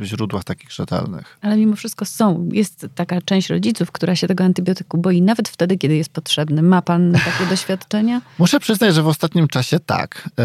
e, 0.00 0.06
źródłach 0.06 0.44
takich 0.44 0.72
rzetelnych. 0.72 1.38
Ale 1.42 1.56
mimo 1.56 1.76
wszystko 1.76 2.04
są. 2.04 2.48
Jest 2.52 2.86
taka 2.94 3.22
część 3.22 3.50
rodziców, 3.50 3.92
która 3.92 4.16
się 4.16 4.26
tego 4.26 4.44
antybiotyku 4.44 4.98
boi, 4.98 5.22
nawet 5.22 5.48
wtedy, 5.48 5.78
kiedy 5.78 5.96
jest 5.96 6.10
potrzebny. 6.10 6.62
Ma 6.62 6.82
pan 6.82 7.12
takie 7.12 7.46
doświadczenia? 7.50 8.20
Muszę 8.38 8.60
przyznać, 8.60 8.94
że 8.94 9.02
w 9.02 9.08
ostatnim 9.08 9.48
czasie 9.48 9.80
tak. 9.80 10.28
E, 10.38 10.42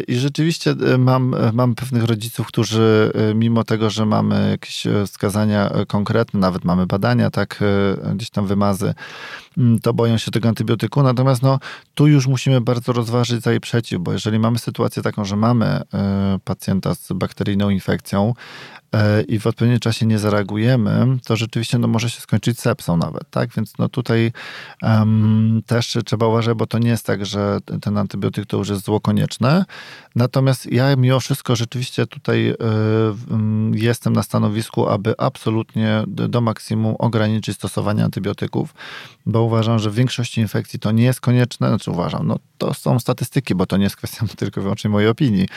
I 0.00 0.16
rzeczywiście 0.16 0.74
mam, 0.98 1.34
mam 1.52 1.74
pewnych 1.74 2.04
rodziców, 2.04 2.46
którzy 2.46 3.12
mimo 3.34 3.64
tego, 3.64 3.90
że 3.90 4.06
mamy 4.06 4.50
jakieś 4.50 4.84
wskazania 5.06 5.70
konkretne, 5.88 6.40
nawet 6.40 6.64
mamy 6.64 6.86
badania, 6.86 7.30
tak, 7.30 7.60
gdzieś 8.14 8.30
tam 8.30 8.46
wymazy, 8.46 8.94
to 9.82 9.94
boją 9.94 10.18
się 10.18 10.30
tego 10.30 10.48
antybiotyku. 10.48 11.02
Natomiast 11.02 11.42
no, 11.42 11.58
tu 11.94 12.06
już 12.06 12.26
musimy 12.26 12.60
bardzo 12.60 12.92
rozważyć 12.92 13.42
za 13.42 13.52
i 13.54 13.60
przeciw 13.60 14.00
bo 14.00 14.12
jeżeli 14.12 14.38
mamy 14.38 14.58
sytuację 14.58 15.02
taką, 15.02 15.24
że 15.24 15.36
mamy 15.36 15.66
e, 15.66 16.38
pacjenta 16.44 16.94
z 16.94 17.12
bakteryjną 17.12 17.70
infekcją, 17.70 18.34
i 19.28 19.38
w 19.38 19.46
odpowiednim 19.46 19.80
czasie 19.80 20.06
nie 20.06 20.18
zareagujemy, 20.18 21.18
to 21.24 21.36
rzeczywiście 21.36 21.78
no, 21.78 21.88
może 21.88 22.10
się 22.10 22.20
skończyć 22.20 22.60
sepsą 22.60 22.96
nawet, 22.96 23.30
tak? 23.30 23.50
Więc 23.56 23.78
no, 23.78 23.88
tutaj 23.88 24.32
um, 24.82 25.62
też 25.66 25.98
trzeba 26.04 26.26
uważać, 26.26 26.56
bo 26.56 26.66
to 26.66 26.78
nie 26.78 26.90
jest 26.90 27.06
tak, 27.06 27.26
że 27.26 27.58
ten 27.80 27.98
antybiotyk 27.98 28.46
to 28.46 28.56
już 28.56 28.68
jest 28.68 28.84
zło 28.84 29.00
konieczne. 29.00 29.64
Natomiast 30.16 30.72
ja 30.72 30.96
mimo 30.96 31.20
wszystko 31.20 31.56
rzeczywiście 31.56 32.06
tutaj 32.06 32.50
y, 32.50 32.54
y, 32.54 32.56
jestem 33.72 34.12
na 34.12 34.22
stanowisku, 34.22 34.88
aby 34.88 35.14
absolutnie 35.18 36.04
do, 36.06 36.28
do 36.28 36.40
maksimum 36.40 36.94
ograniczyć 36.98 37.56
stosowanie 37.56 38.04
antybiotyków, 38.04 38.74
bo 39.26 39.42
uważam, 39.42 39.78
że 39.78 39.90
w 39.90 39.94
większości 39.94 40.40
infekcji 40.40 40.78
to 40.78 40.92
nie 40.92 41.04
jest 41.04 41.20
konieczne, 41.20 41.68
znaczy 41.68 41.90
uważam, 41.90 42.26
no 42.26 42.36
to 42.58 42.74
są 42.74 42.98
statystyki, 42.98 43.54
bo 43.54 43.66
to 43.66 43.76
nie 43.76 43.84
jest 43.84 43.96
kwestia 43.96 44.26
tylko 44.36 44.60
i 44.60 44.62
wyłącznie 44.62 44.90
mojej 44.90 45.08
opinii. 45.08 45.48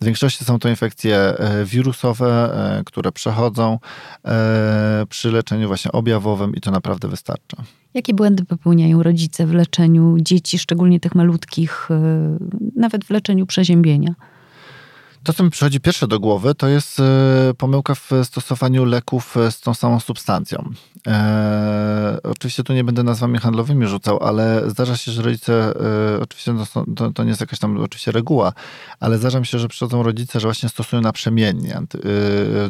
W 0.00 0.04
większości 0.04 0.44
są 0.44 0.58
to 0.58 0.68
infekcje 0.68 1.16
e, 1.16 1.64
wirusowe, 1.64 2.54
które 2.84 3.12
przechodzą 3.12 3.78
e, 4.24 5.06
przy 5.08 5.30
leczeniu 5.30 5.68
właśnie 5.68 5.92
objawowym 5.92 6.54
i 6.54 6.60
to 6.60 6.70
naprawdę 6.70 7.08
wystarcza. 7.08 7.56
Jakie 7.94 8.14
błędy 8.14 8.44
popełniają 8.44 9.02
rodzice 9.02 9.46
w 9.46 9.52
leczeniu 9.52 10.16
dzieci, 10.20 10.58
szczególnie 10.58 11.00
tych 11.00 11.14
malutkich, 11.14 11.88
e, 11.90 12.38
nawet 12.76 13.04
w 13.04 13.10
leczeniu 13.10 13.46
przeziębienia? 13.46 14.14
To, 15.24 15.32
co 15.32 15.44
mi 15.44 15.50
przychodzi 15.50 15.80
pierwsze 15.80 16.06
do 16.06 16.20
głowy, 16.20 16.54
to 16.54 16.68
jest 16.68 17.00
e, 17.00 17.04
pomyłka 17.58 17.94
w 17.94 18.10
stosowaniu 18.22 18.84
leków 18.84 19.36
z 19.50 19.60
tą 19.60 19.74
samą 19.74 20.00
substancją. 20.00 20.70
E, 21.06 22.18
oczywiście 22.22 22.62
tu 22.64 22.72
nie 22.72 22.84
będę 22.84 23.02
nazwami 23.02 23.38
handlowymi 23.38 23.86
rzucał, 23.86 24.18
ale 24.22 24.70
zdarza 24.70 24.96
się, 24.96 25.12
że 25.12 25.22
rodzice, 25.22 25.72
e, 26.16 26.20
oczywiście 26.20 26.54
to, 26.74 26.84
to, 26.96 27.10
to, 27.12 27.22
nie 27.22 27.28
jest 27.28 27.40
jakaś 27.40 27.58
tam 27.58 27.80
oczywiście 27.80 28.12
reguła, 28.12 28.52
ale 29.00 29.18
zdarza 29.18 29.40
mi 29.40 29.46
się, 29.46 29.58
że 29.58 29.68
przychodzą 29.68 30.02
rodzice, 30.02 30.40
że 30.40 30.46
właśnie 30.48 30.68
stosują 30.68 31.02
naprzemiennie 31.02 31.76
anty, 31.76 31.98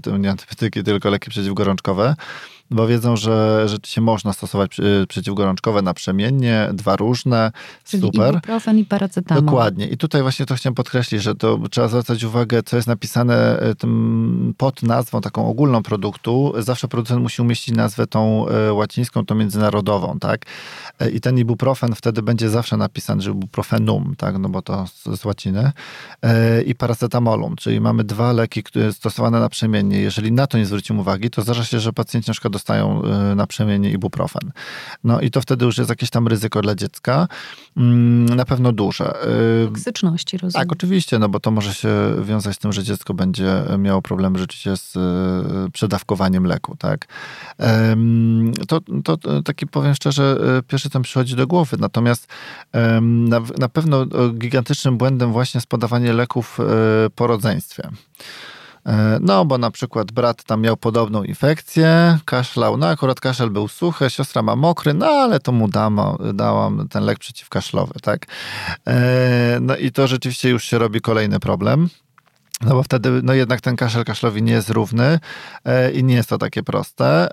e, 0.07 0.19
nie 0.19 0.31
antybiotyki, 0.31 0.83
tylko 0.83 1.11
leki 1.11 1.31
przeciwgorączkowe 1.31 2.15
bo 2.71 2.87
wiedzą, 2.87 3.17
że 3.17 3.63
rzeczywiście 3.69 4.01
można 4.01 4.33
stosować 4.33 4.81
przeciwgorączkowe 5.09 5.83
naprzemiennie, 5.83 6.69
dwa 6.73 6.97
różne, 6.97 7.53
Czyli 7.85 8.03
super. 8.03 8.31
ibuprofen 8.31 8.79
i 8.79 8.85
paracetamol. 8.85 9.45
Dokładnie. 9.45 9.87
I 9.87 9.97
tutaj 9.97 10.23
właśnie 10.23 10.47
to 10.47 10.55
chciałem 10.55 10.75
podkreślić, 10.75 11.23
że 11.23 11.35
to 11.35 11.59
trzeba 11.71 11.89
zwracać 11.89 12.25
uwagę, 12.25 12.63
co 12.63 12.77
jest 12.77 12.89
napisane 12.89 13.59
e, 13.59 13.75
tym 13.75 14.55
pod 14.57 14.83
nazwą 14.83 15.21
taką 15.21 15.49
ogólną 15.49 15.83
produktu. 15.83 16.53
Zawsze 16.59 16.89
producent 16.89 17.23
musi 17.23 17.43
umieścić 17.43 17.75
nazwę 17.75 18.07
tą 18.07 18.49
e, 18.49 18.73
łacińską, 18.73 19.27
tą 19.27 19.35
międzynarodową, 19.35 20.19
tak? 20.19 20.47
E, 21.01 21.11
I 21.11 21.21
ten 21.21 21.39
ibuprofen 21.39 21.95
wtedy 21.95 22.23
będzie 22.23 22.51
zawsze 22.51 22.77
napisany, 22.77 23.23
że 23.23 23.31
ibuprofenum, 23.31 24.15
tak? 24.19 24.39
No 24.39 24.49
bo 24.49 24.63
to 24.63 24.87
z, 24.87 25.21
z 25.21 25.25
łaciny. 25.25 25.73
I 26.67 26.75
paracetamolum, 26.75 27.57
czyli 27.57 27.81
mamy 27.81 28.05
dwa 28.05 28.33
leki 28.33 28.63
stosowane 28.93 29.41
naprzemiennie. 29.41 30.01
Jeżeli 30.01 30.33
na 30.33 30.47
to 30.47 30.59
nie 30.59 30.67
zwrócimy 30.67 31.01
uwagi, 31.01 31.31
to 31.31 31.43
zdarza 31.43 31.65
się, 31.65 31.81
że 31.81 31.93
pacjenci 31.93 32.31
na 32.31 32.35
przykład 32.35 32.53
dostają 32.61 33.03
y, 33.33 33.35
naprzemiennie 33.35 33.91
ibuprofen. 33.91 34.53
No 35.05 35.21
i 35.21 35.31
to 35.31 35.41
wtedy 35.41 35.65
już 35.65 35.79
jest 35.79 35.91
jakieś 35.91 36.11
tam 36.11 36.29
ryzyko 36.29 36.63
dla 36.63 36.75
dziecka. 36.75 37.29
Mm, 37.77 38.27
na 38.37 38.45
pewno 38.45 38.73
duże. 38.73 39.15
Y, 39.65 39.67
Toksyczności, 39.67 40.39
rozumiem. 40.39 40.67
Tak, 40.67 40.73
oczywiście, 40.73 41.19
no 41.19 41.29
bo 41.29 41.41
to 41.41 41.51
może 41.51 41.75
się 41.75 41.89
wiązać 42.23 42.57
z 42.57 42.59
tym, 42.59 42.73
że 42.73 42.83
dziecko 42.83 43.15
będzie 43.15 43.63
miało 43.79 44.03
problemy 44.03 44.39
rzeczywiście 44.39 44.77
z 44.77 44.97
y, 44.97 45.71
przedawkowaniem 45.71 46.45
leku, 46.47 46.77
tak. 46.77 47.07
To, 48.69 48.81
to 49.05 49.43
taki 49.43 49.67
powiem 49.67 49.95
szczerze, 49.95 50.37
pierwszy 50.69 50.91
tam 50.91 51.03
przychodzi 51.03 51.37
do 51.37 51.47
głowy. 51.47 51.77
Natomiast 51.81 52.27
na, 53.03 53.41
na 53.59 53.69
pewno 53.69 54.07
gigantycznym 54.33 54.99
błędem 54.99 55.33
właśnie 55.33 55.59
jest 55.59 55.67
podawanie 55.67 56.13
leków 56.13 56.59
po 57.15 57.27
rodzeństwie. 57.27 57.91
E, 58.87 59.19
no, 59.21 59.45
bo 59.45 59.59
na 59.59 59.71
przykład 59.71 60.13
brat 60.13 60.45
tam 60.45 60.61
miał 60.61 60.77
podobną 60.77 61.23
infekcję, 61.23 62.19
kaszlał, 62.25 62.77
no 62.77 62.89
akurat 62.89 63.21
kaszel 63.21 63.51
był 63.51 63.69
suchy, 63.69 64.11
siostra 64.11 64.43
ma 64.43 64.57
mokry, 64.57 64.95
no 64.95 65.07
ale 65.07 65.41
to 65.41 65.53
mu 65.53 65.69
damo, 65.69 66.19
dałam 66.35 66.89
ten 66.89 67.05
lek 67.05 67.19
przeciwkaszlowy, 67.19 67.95
tak? 68.03 68.27
E, 68.87 69.59
no 69.61 69.77
i 69.77 69.93
to 69.93 70.07
rzeczywiście 70.07 70.51
już 70.51 70.65
się 70.65 70.79
robi 70.79 71.01
kolejny 71.01 71.41
problem. 71.41 71.89
No 72.61 72.75
bo 72.75 72.83
wtedy 72.83 73.21
no 73.23 73.35
jednak 73.35 73.61
ten 73.61 73.77
kaszel 73.77 74.05
kaszlowi 74.05 74.43
nie 74.43 74.53
jest 74.53 74.71
równy 74.71 75.19
e, 75.65 75.91
i 75.91 76.05
nie 76.05 76.15
jest 76.15 76.29
to 76.29 76.39
takie 76.39 76.63
proste. 76.63 77.29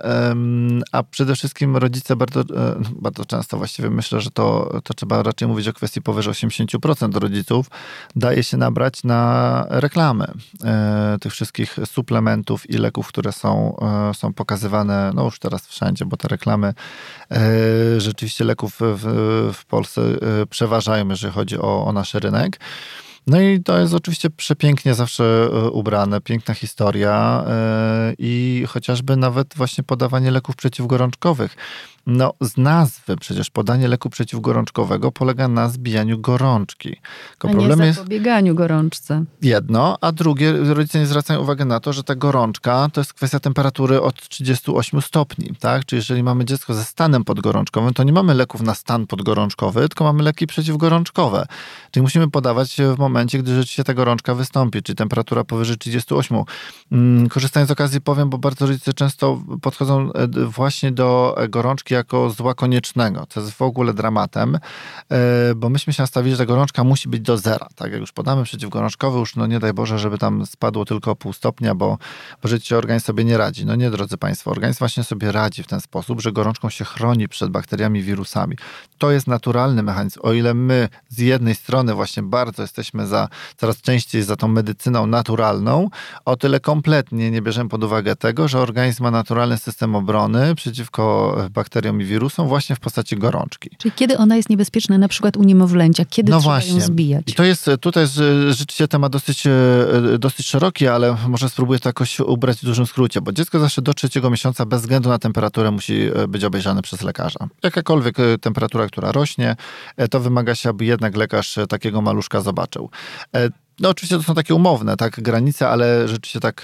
A 0.91 1.03
przede 1.03 1.35
wszystkim 1.35 1.77
rodzice 1.77 2.15
bardzo, 2.15 2.41
e, 2.41 2.45
bardzo 2.95 3.25
często 3.25 3.57
właściwie 3.57 3.89
myślę, 3.89 4.21
że 4.21 4.31
to, 4.31 4.79
to 4.83 4.93
trzeba 4.93 5.23
raczej 5.23 5.47
mówić 5.47 5.67
o 5.67 5.73
kwestii 5.73 6.01
powyżej 6.01 6.33
80% 6.33 7.17
rodziców 7.17 7.67
daje 8.15 8.43
się 8.43 8.57
nabrać 8.57 9.03
na 9.03 9.65
reklamy 9.69 10.25
e, 10.63 11.17
tych 11.21 11.33
wszystkich 11.33 11.77
suplementów 11.85 12.69
i 12.69 12.77
leków, 12.77 13.07
które 13.07 13.31
są, 13.31 13.77
są 14.13 14.33
pokazywane 14.33 15.11
no 15.15 15.23
już 15.23 15.39
teraz 15.39 15.67
wszędzie, 15.67 16.05
bo 16.05 16.17
te 16.17 16.27
reklamy 16.27 16.73
rzeczywiście 17.97 18.43
leków 18.43 18.79
w, 18.79 19.51
w 19.53 19.65
Polsce 19.65 20.01
przeważają, 20.49 21.09
jeżeli 21.09 21.33
chodzi 21.33 21.57
o, 21.57 21.85
o 21.85 21.93
nasz 21.93 22.13
rynek. 22.13 22.59
No 23.27 23.41
i 23.41 23.63
to 23.63 23.77
jest 23.77 23.93
oczywiście 23.93 24.29
przepięknie 24.29 24.93
zawsze 24.93 25.23
e, 25.23 25.69
ubrane, 25.69 26.21
piękna 26.21 26.53
historia 26.53 27.43
e, 27.47 28.13
i 28.17 28.63
chociażby 28.67 29.17
nawet 29.17 29.53
właśnie 29.55 29.83
podawanie 29.83 30.31
leków 30.31 30.55
przeciwgorączkowych. 30.55 31.55
No, 32.07 32.33
z 32.41 32.57
nazwy 32.57 33.17
przecież 33.17 33.49
podanie 33.49 33.87
leku 33.87 34.09
przeciwgorączkowego 34.09 35.11
polega 35.11 35.47
na 35.47 35.69
zbijaniu 35.69 36.19
gorączki. 36.19 36.95
Tylko 37.29 37.47
a 37.47 37.51
problem 37.51 37.79
nie 37.79 37.93
zapobieganiu 37.93 38.45
jest 38.45 38.57
gorączce. 38.57 39.23
Jedno, 39.41 39.97
a 40.01 40.11
drugie, 40.11 40.53
rodzice 40.53 40.99
nie 40.99 41.05
zwracają 41.05 41.41
uwagi 41.41 41.65
na 41.65 41.79
to, 41.79 41.93
że 41.93 42.03
ta 42.03 42.15
gorączka 42.15 42.89
to 42.93 43.01
jest 43.01 43.13
kwestia 43.13 43.39
temperatury 43.39 44.01
od 44.01 44.29
38 44.29 45.01
stopni, 45.01 45.55
tak? 45.59 45.85
Czyli 45.85 45.97
jeżeli 45.97 46.23
mamy 46.23 46.45
dziecko 46.45 46.73
ze 46.73 46.83
stanem 46.83 47.23
podgorączkowym, 47.23 47.93
to 47.93 48.03
nie 48.03 48.13
mamy 48.13 48.33
leków 48.33 48.61
na 48.61 48.75
stan 48.75 49.07
podgorączkowy, 49.07 49.79
tylko 49.79 50.03
mamy 50.03 50.23
leki 50.23 50.47
przeciwgorączkowe. 50.47 51.45
Czyli 51.91 52.01
musimy 52.01 52.29
podawać 52.31 52.77
w 52.95 52.97
momencie, 52.97 53.16
gdy 53.25 53.55
rzeczywiście 53.55 53.83
ta 53.83 53.93
gorączka 53.93 54.35
wystąpi, 54.35 54.83
czyli 54.83 54.95
temperatura 54.95 55.43
powyżej 55.43 55.77
38. 55.77 56.43
Mm, 56.91 57.29
korzystając 57.29 57.67
z 57.67 57.71
okazji 57.71 58.01
powiem, 58.01 58.29
bo 58.29 58.37
bardzo 58.37 58.65
rodzice 58.65 58.93
często 58.93 59.41
podchodzą 59.61 60.13
e, 60.13 60.27
właśnie 60.45 60.91
do 60.91 61.35
gorączki 61.49 61.93
jako 61.93 62.29
zła 62.29 62.53
koniecznego, 62.53 63.25
co 63.29 63.39
jest 63.39 63.51
w 63.51 63.61
ogóle 63.61 63.93
dramatem, 63.93 64.55
e, 65.09 65.19
bo 65.55 65.69
myśmy 65.69 65.93
się 65.93 66.03
nastawili, 66.03 66.35
że 66.35 66.37
ta 66.37 66.45
gorączka 66.45 66.83
musi 66.83 67.09
być 67.09 67.21
do 67.21 67.37
zera. 67.37 67.67
Tak 67.75 67.91
jak 67.91 68.01
już 68.01 68.11
podamy 68.11 68.43
przeciwgorączkowy, 68.43 69.19
już 69.19 69.35
no 69.35 69.47
nie 69.47 69.59
daj 69.59 69.73
Boże, 69.73 69.99
żeby 69.99 70.17
tam 70.17 70.45
spadło 70.45 70.85
tylko 70.85 71.15
pół 71.15 71.33
stopnia, 71.33 71.75
bo, 71.75 71.97
bo 72.43 72.49
życie 72.49 72.77
organizm 72.77 73.05
sobie 73.05 73.23
nie 73.23 73.37
radzi. 73.37 73.65
No 73.65 73.75
nie, 73.75 73.91
drodzy 73.91 74.17
Państwo, 74.17 74.51
organizm 74.51 74.79
właśnie 74.79 75.03
sobie 75.03 75.31
radzi 75.31 75.63
w 75.63 75.67
ten 75.67 75.81
sposób, 75.81 76.21
że 76.21 76.31
gorączką 76.31 76.69
się 76.69 76.85
chroni 76.85 77.27
przed 77.27 77.49
bakteriami, 77.49 78.01
wirusami. 78.01 78.57
To 78.97 79.11
jest 79.11 79.27
naturalny 79.27 79.83
mechanizm. 79.83 80.19
O 80.23 80.33
ile 80.33 80.53
my 80.53 80.89
z 81.09 81.17
jednej 81.19 81.55
strony 81.55 81.93
właśnie 81.93 82.23
bardzo 82.23 82.61
jesteśmy 82.61 83.06
za, 83.07 83.27
coraz 83.57 83.81
częściej 83.81 84.23
za 84.23 84.35
tą 84.35 84.47
medycyną 84.47 85.07
naturalną, 85.07 85.89
o 86.25 86.35
tyle 86.35 86.59
kompletnie 86.59 87.31
nie 87.31 87.41
bierzemy 87.41 87.69
pod 87.69 87.83
uwagę 87.83 88.15
tego, 88.15 88.47
że 88.47 88.59
organizm 88.59 89.03
ma 89.03 89.11
naturalny 89.11 89.57
system 89.57 89.95
obrony 89.95 90.55
przeciwko 90.55 91.35
bakteriom 91.51 92.01
i 92.01 92.05
wirusom 92.05 92.47
właśnie 92.47 92.75
w 92.75 92.79
postaci 92.79 93.17
gorączki. 93.17 93.69
Czyli 93.77 93.91
kiedy 93.91 94.17
ona 94.17 94.35
jest 94.35 94.49
niebezpieczna, 94.49 94.97
na 94.97 95.07
przykład 95.07 95.37
u 95.37 95.43
niemowlęcia, 95.43 96.05
kiedy 96.05 96.31
no 96.31 96.39
trzeba 96.39 96.53
właśnie. 96.53 96.73
ją 96.73 96.79
zbijać? 96.79 97.23
I 97.27 97.33
to 97.33 97.43
jest, 97.43 97.69
tutaj 97.81 98.03
jest 98.03 98.21
rzeczywiście 98.49 98.87
temat 98.87 99.11
dosyć, 99.11 99.47
e, 99.47 99.51
dosyć 100.19 100.47
szeroki, 100.47 100.87
ale 100.87 101.17
może 101.27 101.49
spróbuję 101.49 101.79
to 101.79 101.89
jakoś 101.89 102.19
ubrać 102.19 102.57
w 102.57 102.65
dużym 102.65 102.85
skrócie, 102.85 103.21
bo 103.21 103.31
dziecko 103.31 103.59
zawsze 103.59 103.81
do 103.81 103.93
trzeciego 103.93 104.29
miesiąca 104.29 104.65
bez 104.65 104.81
względu 104.81 105.09
na 105.09 105.19
temperaturę 105.19 105.71
musi 105.71 106.01
e, 106.15 106.27
być 106.27 106.43
obejrzane 106.43 106.81
przez 106.81 107.01
lekarza. 107.01 107.39
Jakakolwiek 107.63 108.19
e, 108.19 108.37
temperatura, 108.37 108.87
która 108.87 109.11
rośnie, 109.11 109.55
to 110.11 110.19
wymaga 110.19 110.55
się, 110.55 110.69
aby 110.69 110.85
jednak 110.85 111.17
lekarz 111.17 111.55
takiego 111.69 112.01
maluszka 112.01 112.41
zobaczył 112.41 112.86
Uh, 113.33 113.49
no 113.79 113.89
oczywiście 113.89 114.17
to 114.17 114.23
są 114.23 114.35
takie 114.35 114.55
umowne, 114.55 114.97
tak, 114.97 115.21
granice, 115.21 115.69
ale 115.69 116.07
rzeczywiście 116.07 116.39
tak, 116.39 116.61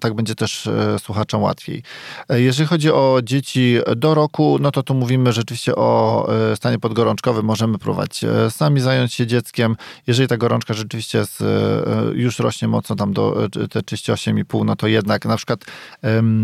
tak 0.00 0.14
będzie 0.14 0.34
też 0.34 0.68
słuchaczom 0.98 1.42
łatwiej. 1.42 1.82
Jeżeli 2.28 2.68
chodzi 2.68 2.90
o 2.90 3.20
dzieci 3.22 3.78
do 3.96 4.14
roku, 4.14 4.58
no 4.60 4.70
to 4.70 4.82
tu 4.82 4.94
mówimy 4.94 5.32
rzeczywiście 5.32 5.76
o 5.76 6.28
stanie 6.54 6.78
podgorączkowym, 6.78 7.46
możemy 7.46 7.78
próbować 7.78 8.20
sami 8.50 8.80
zająć 8.80 9.14
się 9.14 9.26
dzieckiem. 9.26 9.76
Jeżeli 10.06 10.28
ta 10.28 10.36
gorączka 10.36 10.74
rzeczywiście 10.74 11.24
już 12.12 12.38
rośnie 12.38 12.68
mocno 12.68 12.96
tam 12.96 13.12
do 13.12 13.48
te 13.70 13.80
38,5, 13.80 14.64
no 14.64 14.76
to 14.76 14.86
jednak 14.86 15.24
na 15.24 15.36
przykład 15.36 15.64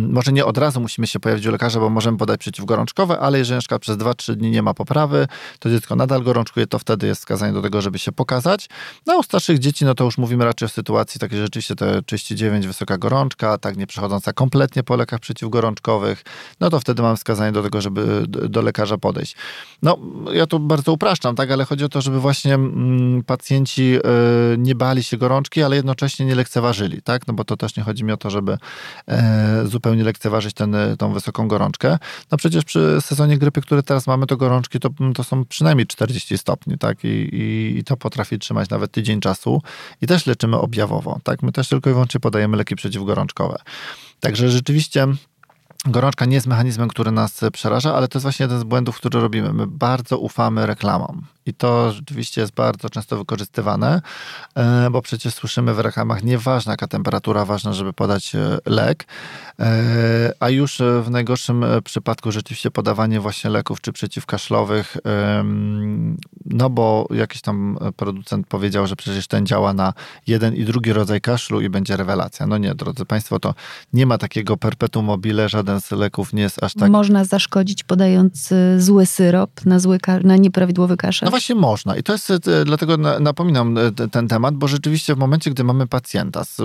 może 0.09 0.33
nie 0.33 0.45
od 0.45 0.59
razu 0.59 0.81
musimy 0.81 1.07
się 1.07 1.21
pojawić 1.21 1.47
u 1.47 1.51
lekarza, 1.51 1.81
bo 1.81 1.91
możemy 1.91 2.19
podać 2.19 2.41
przeciwgorączkowe, 2.41 3.19
ale 3.19 3.39
jeżeli 3.39 3.57
na 3.57 3.61
przykład 3.61 3.83
przez 3.83 3.97
2-3 3.97 4.35
dni 4.35 4.51
nie 4.51 4.63
ma 4.63 4.75
poprawy, 4.75 5.27
to 5.59 5.71
dziecko 5.71 5.97
nadal 5.97 6.23
gorączkuje, 6.23 6.67
to 6.67 6.79
wtedy 6.79 7.07
jest 7.07 7.21
wskazanie 7.21 7.53
do 7.53 7.63
tego, 7.63 7.83
żeby 7.83 7.99
się 7.99 8.13
pokazać. 8.13 8.69
No 9.07 9.19
u 9.19 9.23
starszych 9.23 9.59
dzieci, 9.59 9.85
no 9.85 9.95
to 9.95 10.08
już 10.09 10.19
mówimy 10.19 10.45
raczej 10.45 10.67
o 10.67 10.69
sytuacji 10.69 11.21
takiej 11.21 11.39
rzeczywiście 11.39 11.75
te 11.75 12.03
39, 12.03 12.67
wysoka 12.67 12.99
gorączka, 12.99 13.59
tak 13.59 13.77
nie 13.77 13.87
przechodząca 13.87 14.33
kompletnie 14.33 14.83
po 14.83 14.97
lekach 14.97 15.21
przeciwgorączkowych, 15.21 16.25
no 16.61 16.71
to 16.71 16.81
wtedy 16.81 17.03
mam 17.03 17.17
wskazanie 17.17 17.53
do 17.53 17.63
tego, 17.63 17.81
żeby 17.81 18.25
do 18.29 18.63
lekarza 18.63 18.99
podejść. 18.99 19.37
No, 19.83 19.99
ja 20.33 20.47
to 20.47 20.59
bardzo 20.59 20.93
upraszczam, 20.93 21.37
tak, 21.37 21.51
ale 21.51 21.65
chodzi 21.65 21.85
o 21.85 21.89
to, 21.89 22.01
żeby 22.01 22.21
właśnie 22.21 22.55
mm, 22.55 23.23
pacjenci 23.25 23.83
y, 23.83 24.01
nie 24.59 24.75
bali 24.75 25.03
się 25.03 25.17
gorączki, 25.17 25.63
ale 25.63 25.77
jednocześnie 25.77 26.27
nie 26.27 26.35
lekceważyli, 26.35 27.03
tak, 27.03 27.27
no 27.27 27.35
bo 27.35 27.45
to 27.45 27.57
też 27.57 27.77
nie 27.77 27.83
chodzi 27.83 28.05
mi 28.05 28.13
o 28.13 28.17
to, 28.17 28.31
żeby 28.31 28.59
e, 29.09 29.63
zupełnie 29.67 30.05
lekceważyć 30.05 30.55
ten, 30.55 30.77
tą 30.99 31.13
wysoką 31.13 31.49
gorączkę. 31.49 31.99
No 32.31 32.39
przecież 32.39 32.65
przy 32.65 32.99
sezonie 33.01 33.39
grypy, 33.39 33.61
który 33.61 33.83
teraz 33.83 34.07
mamy, 34.07 34.27
to 34.27 34.37
gorączki 34.37 34.81
to, 34.81 34.91
to 35.15 35.25
są 35.25 35.45
przynajmniej 35.45 35.87
40 35.87 36.39
stopni, 36.39 36.79
tak, 36.79 37.05
I, 37.05 37.09
i, 37.09 37.79
i 37.79 37.85
to 37.85 37.97
potrafi 37.97 38.39
trzymać 38.39 38.71
nawet 38.71 38.93
tydzień 38.93 39.21
czasu 39.21 39.63
i 40.03 40.07
też 40.07 40.27
leczymy 40.27 40.57
objawowo, 40.57 41.21
tak, 41.25 41.43
my 41.43 41.53
też 41.53 41.69
tylko 41.69 41.91
i 41.91 41.93
wyłącznie 41.93 42.21
podajemy 42.21 42.57
leki 42.57 42.77
przeciwgorączkowe. 42.77 43.59
Także 44.21 44.51
rzeczywiście 44.51 45.07
Gorączka 45.87 46.25
nie 46.25 46.35
jest 46.35 46.47
mechanizmem, 46.47 46.89
który 46.89 47.11
nas 47.11 47.41
przeraża, 47.53 47.95
ale 47.95 48.09
to 48.09 48.19
jest 48.19 48.23
właśnie 48.23 48.45
jeden 48.45 48.61
z 48.61 48.65
błędów, 48.65 48.97
który 48.97 49.21
robimy. 49.21 49.53
My 49.53 49.67
bardzo 49.67 50.19
ufamy 50.19 50.67
reklamom. 50.67 51.23
I 51.49 51.55
to 51.55 51.93
rzeczywiście 51.93 52.41
jest 52.41 52.53
bardzo 52.53 52.91
często 52.91 53.19
wykorzystywane, 53.19 54.03
e, 54.55 54.91
bo 54.91 55.03
przecież 55.03 55.35
słyszymy 55.35 55.75
w 55.75 55.81
reklamach, 55.81 56.23
nieważna 56.23 56.73
jaka 56.73 56.87
temperatura, 56.87 57.45
ważne, 57.45 57.75
żeby 57.75 57.93
podać 57.93 58.35
e, 58.35 58.59
lek, 58.67 59.07
e, 59.61 60.33
a 60.41 60.51
już 60.51 60.79
w 61.03 61.11
najgorszym 61.11 61.65
przypadku 61.85 62.33
rzeczywiście 62.33 62.71
podawanie 62.71 63.21
właśnie 63.21 63.51
leków 63.51 63.81
czy 63.81 63.93
przeciwkaszlowych, 63.93 64.97
no 66.47 66.71
bo 66.71 67.09
jakiś 67.11 67.41
tam 67.41 67.79
producent 67.97 68.47
powiedział, 68.47 68.87
że 68.87 68.97
przecież 68.97 69.27
ten 69.27 69.47
działa 69.47 69.73
na 69.73 69.93
jeden 70.27 70.55
i 70.55 70.65
drugi 70.65 70.93
rodzaj 70.93 71.21
kaszlu 71.21 71.61
i 71.61 71.69
będzie 71.69 71.97
rewelacja. 71.97 72.47
No 72.47 72.59
nie, 72.59 72.75
drodzy 72.75 73.05
Państwo, 73.05 73.41
to 73.41 73.55
nie 73.93 74.07
ma 74.07 74.19
takiego 74.19 74.57
perpetuum 74.57 75.07
mobile, 75.07 75.49
żaden 75.49 75.68
z 75.81 75.91
leków 75.91 76.33
nie 76.33 76.43
jest 76.43 76.63
aż 76.63 76.75
tak... 76.75 76.91
Można 76.91 77.25
zaszkodzić 77.25 77.85
podając 77.85 78.51
zły 78.79 79.07
syrop 79.07 79.51
na, 79.67 79.79
zły, 79.79 79.99
na 80.25 80.37
nieprawidłowy 80.37 80.97
kaszel? 80.97 81.27
No 81.27 81.31
właśnie 81.31 81.55
można. 81.55 81.97
I 81.97 82.03
to 82.03 82.13
jest, 82.13 82.31
e, 82.31 82.65
dlatego 82.65 82.97
napominam 83.21 83.79
e, 83.79 84.09
ten 84.09 84.29
temat, 84.29 84.55
bo 84.55 84.69
rzeczywiście 84.69 85.15
w 85.15 85.19
momencie, 85.19 85.51
gdy 85.51 85.65
mamy 85.65 85.87
pacjenta 85.87 86.45
z, 86.45 86.61
e, 86.61 86.65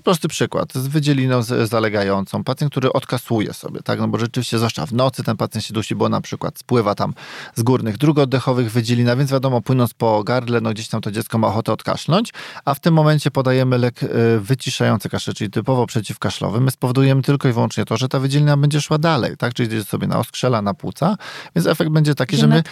prosty 0.00 0.28
przykład, 0.28 0.74
z 0.74 0.86
wydzieliną 0.86 1.42
zalegającą, 1.64 2.44
pacjent, 2.44 2.72
który 2.72 2.92
odkasuje 2.92 3.52
sobie, 3.52 3.80
tak, 3.82 3.98
no 3.98 4.08
bo 4.08 4.18
rzeczywiście 4.18 4.58
zwłaszcza 4.58 4.86
w 4.86 4.92
nocy 4.92 5.22
ten 5.22 5.36
pacjent 5.36 5.64
się 5.64 5.74
dusi, 5.74 5.94
bo 5.94 6.08
na 6.08 6.20
przykład 6.20 6.58
spływa 6.58 6.94
tam 6.94 7.14
z 7.54 7.62
górnych 7.62 7.96
dróg 7.96 8.18
oddechowych 8.18 8.72
wydzielina, 8.72 9.16
więc 9.16 9.30
wiadomo, 9.32 9.60
płynąc 9.60 9.94
po 9.94 10.24
gardle, 10.24 10.60
no 10.60 10.70
gdzieś 10.70 10.88
tam 10.88 11.00
to 11.00 11.10
dziecko 11.10 11.38
ma 11.38 11.48
ochotę 11.48 11.72
odkaszlnąć, 11.72 12.32
a 12.64 12.74
w 12.74 12.80
tym 12.80 12.94
momencie 12.94 13.30
podajemy 13.30 13.78
lek 13.78 14.00
wyciszający 14.40 15.08
kaszel, 15.08 15.34
czyli 15.34 15.50
typowo 15.50 15.86
przeciwkaszlowy. 15.86 16.60
My 16.60 16.70
spowodujemy 16.70 17.22
tylko 17.22 17.48
i 17.48 17.52
wyłącznie 17.52 17.84
to, 17.84 17.96
że 17.96 18.08
ta 18.08 18.18
wydzielina 18.18 18.56
będzie 18.56 18.80
szła 18.80 18.98
dalej, 18.98 19.36
tak, 19.36 19.54
czyli 19.54 19.68
idzie 19.68 19.84
sobie 19.84 20.06
na 20.06 20.18
oskrzela, 20.18 20.62
na 20.62 20.74
płuca, 20.74 21.16
więc 21.56 21.66
efekt 21.66 21.90
będzie 21.90 22.14
taki, 22.14 22.36
że, 22.36 22.40
że 22.40 22.48
my... 22.48 22.62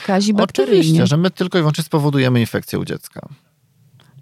Oczywiście, 0.62 1.06
że 1.06 1.16
my 1.16 1.30
tylko 1.30 1.58
i 1.58 1.60
wyłącznie 1.60 1.84
spowodujemy 1.84 2.40
infekcję 2.40 2.78
u 2.78 2.84
dziecka. 2.84 3.28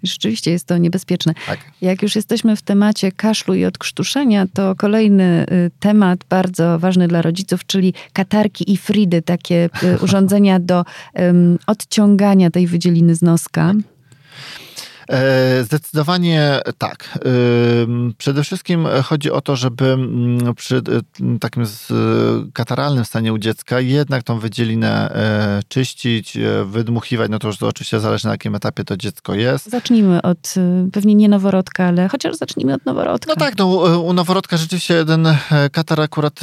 Rzeczywiście 0.03 0.51
jest 0.51 0.67
to 0.67 0.77
niebezpieczne. 0.77 1.33
Tak. 1.47 1.59
Jak 1.81 2.01
już 2.01 2.15
jesteśmy 2.15 2.55
w 2.55 2.61
temacie 2.61 3.11
kaszlu 3.11 3.53
i 3.53 3.65
odkrztuszenia, 3.65 4.45
to 4.53 4.75
kolejny 4.75 5.45
y, 5.51 5.71
temat 5.79 6.19
bardzo 6.29 6.79
ważny 6.79 7.07
dla 7.07 7.21
rodziców, 7.21 7.65
czyli 7.65 7.93
katarki 8.13 8.73
i 8.73 8.77
fridy, 8.77 9.21
takie 9.21 9.69
y, 9.83 9.97
urządzenia 10.03 10.59
do 10.59 10.85
um, 11.13 11.59
odciągania 11.67 12.49
tej 12.49 12.67
wydzieliny 12.67 13.15
z 13.15 13.21
noska. 13.21 13.73
Tak. 13.77 13.98
E, 15.09 15.63
zdecydowanie 15.63 16.59
tak. 16.77 17.19
Przede 18.17 18.43
wszystkim 18.43 18.87
chodzi 19.03 19.31
o 19.31 19.41
to, 19.41 19.55
żeby 19.55 19.85
mm, 19.85 20.55
przy 20.55 20.77
e, 20.77 20.81
takim 21.39 21.63
kataralnym 22.53 23.05
stanie 23.05 23.33
u 23.33 23.37
dziecka 23.37 23.79
jednak 23.79 24.23
tą 24.23 24.39
wydzielinę 24.39 25.15
e, 25.15 25.61
czyścić, 25.67 26.37
wydmuchiwać. 26.65 27.31
No 27.31 27.39
to 27.39 27.47
już 27.47 27.63
oczywiście 27.63 27.99
zależy 27.99 28.25
na 28.25 28.31
jakim 28.31 28.55
etapie 28.55 28.83
to 28.83 28.97
dziecko 28.97 29.35
jest. 29.35 29.69
Zacznijmy 29.69 30.21
od 30.21 30.53
pewnie 30.91 31.15
nie 31.15 31.29
noworodka, 31.29 31.85
ale 31.85 32.09
chociaż 32.09 32.35
zacznijmy 32.35 32.73
od 32.73 32.85
noworodka. 32.85 33.33
No 33.37 33.45
tak, 33.45 33.57
no, 33.57 33.67
u 33.99 34.13
noworodka 34.13 34.57
rzeczywiście 34.57 35.05
ten 35.05 35.27
katar 35.71 36.01
akurat 36.01 36.39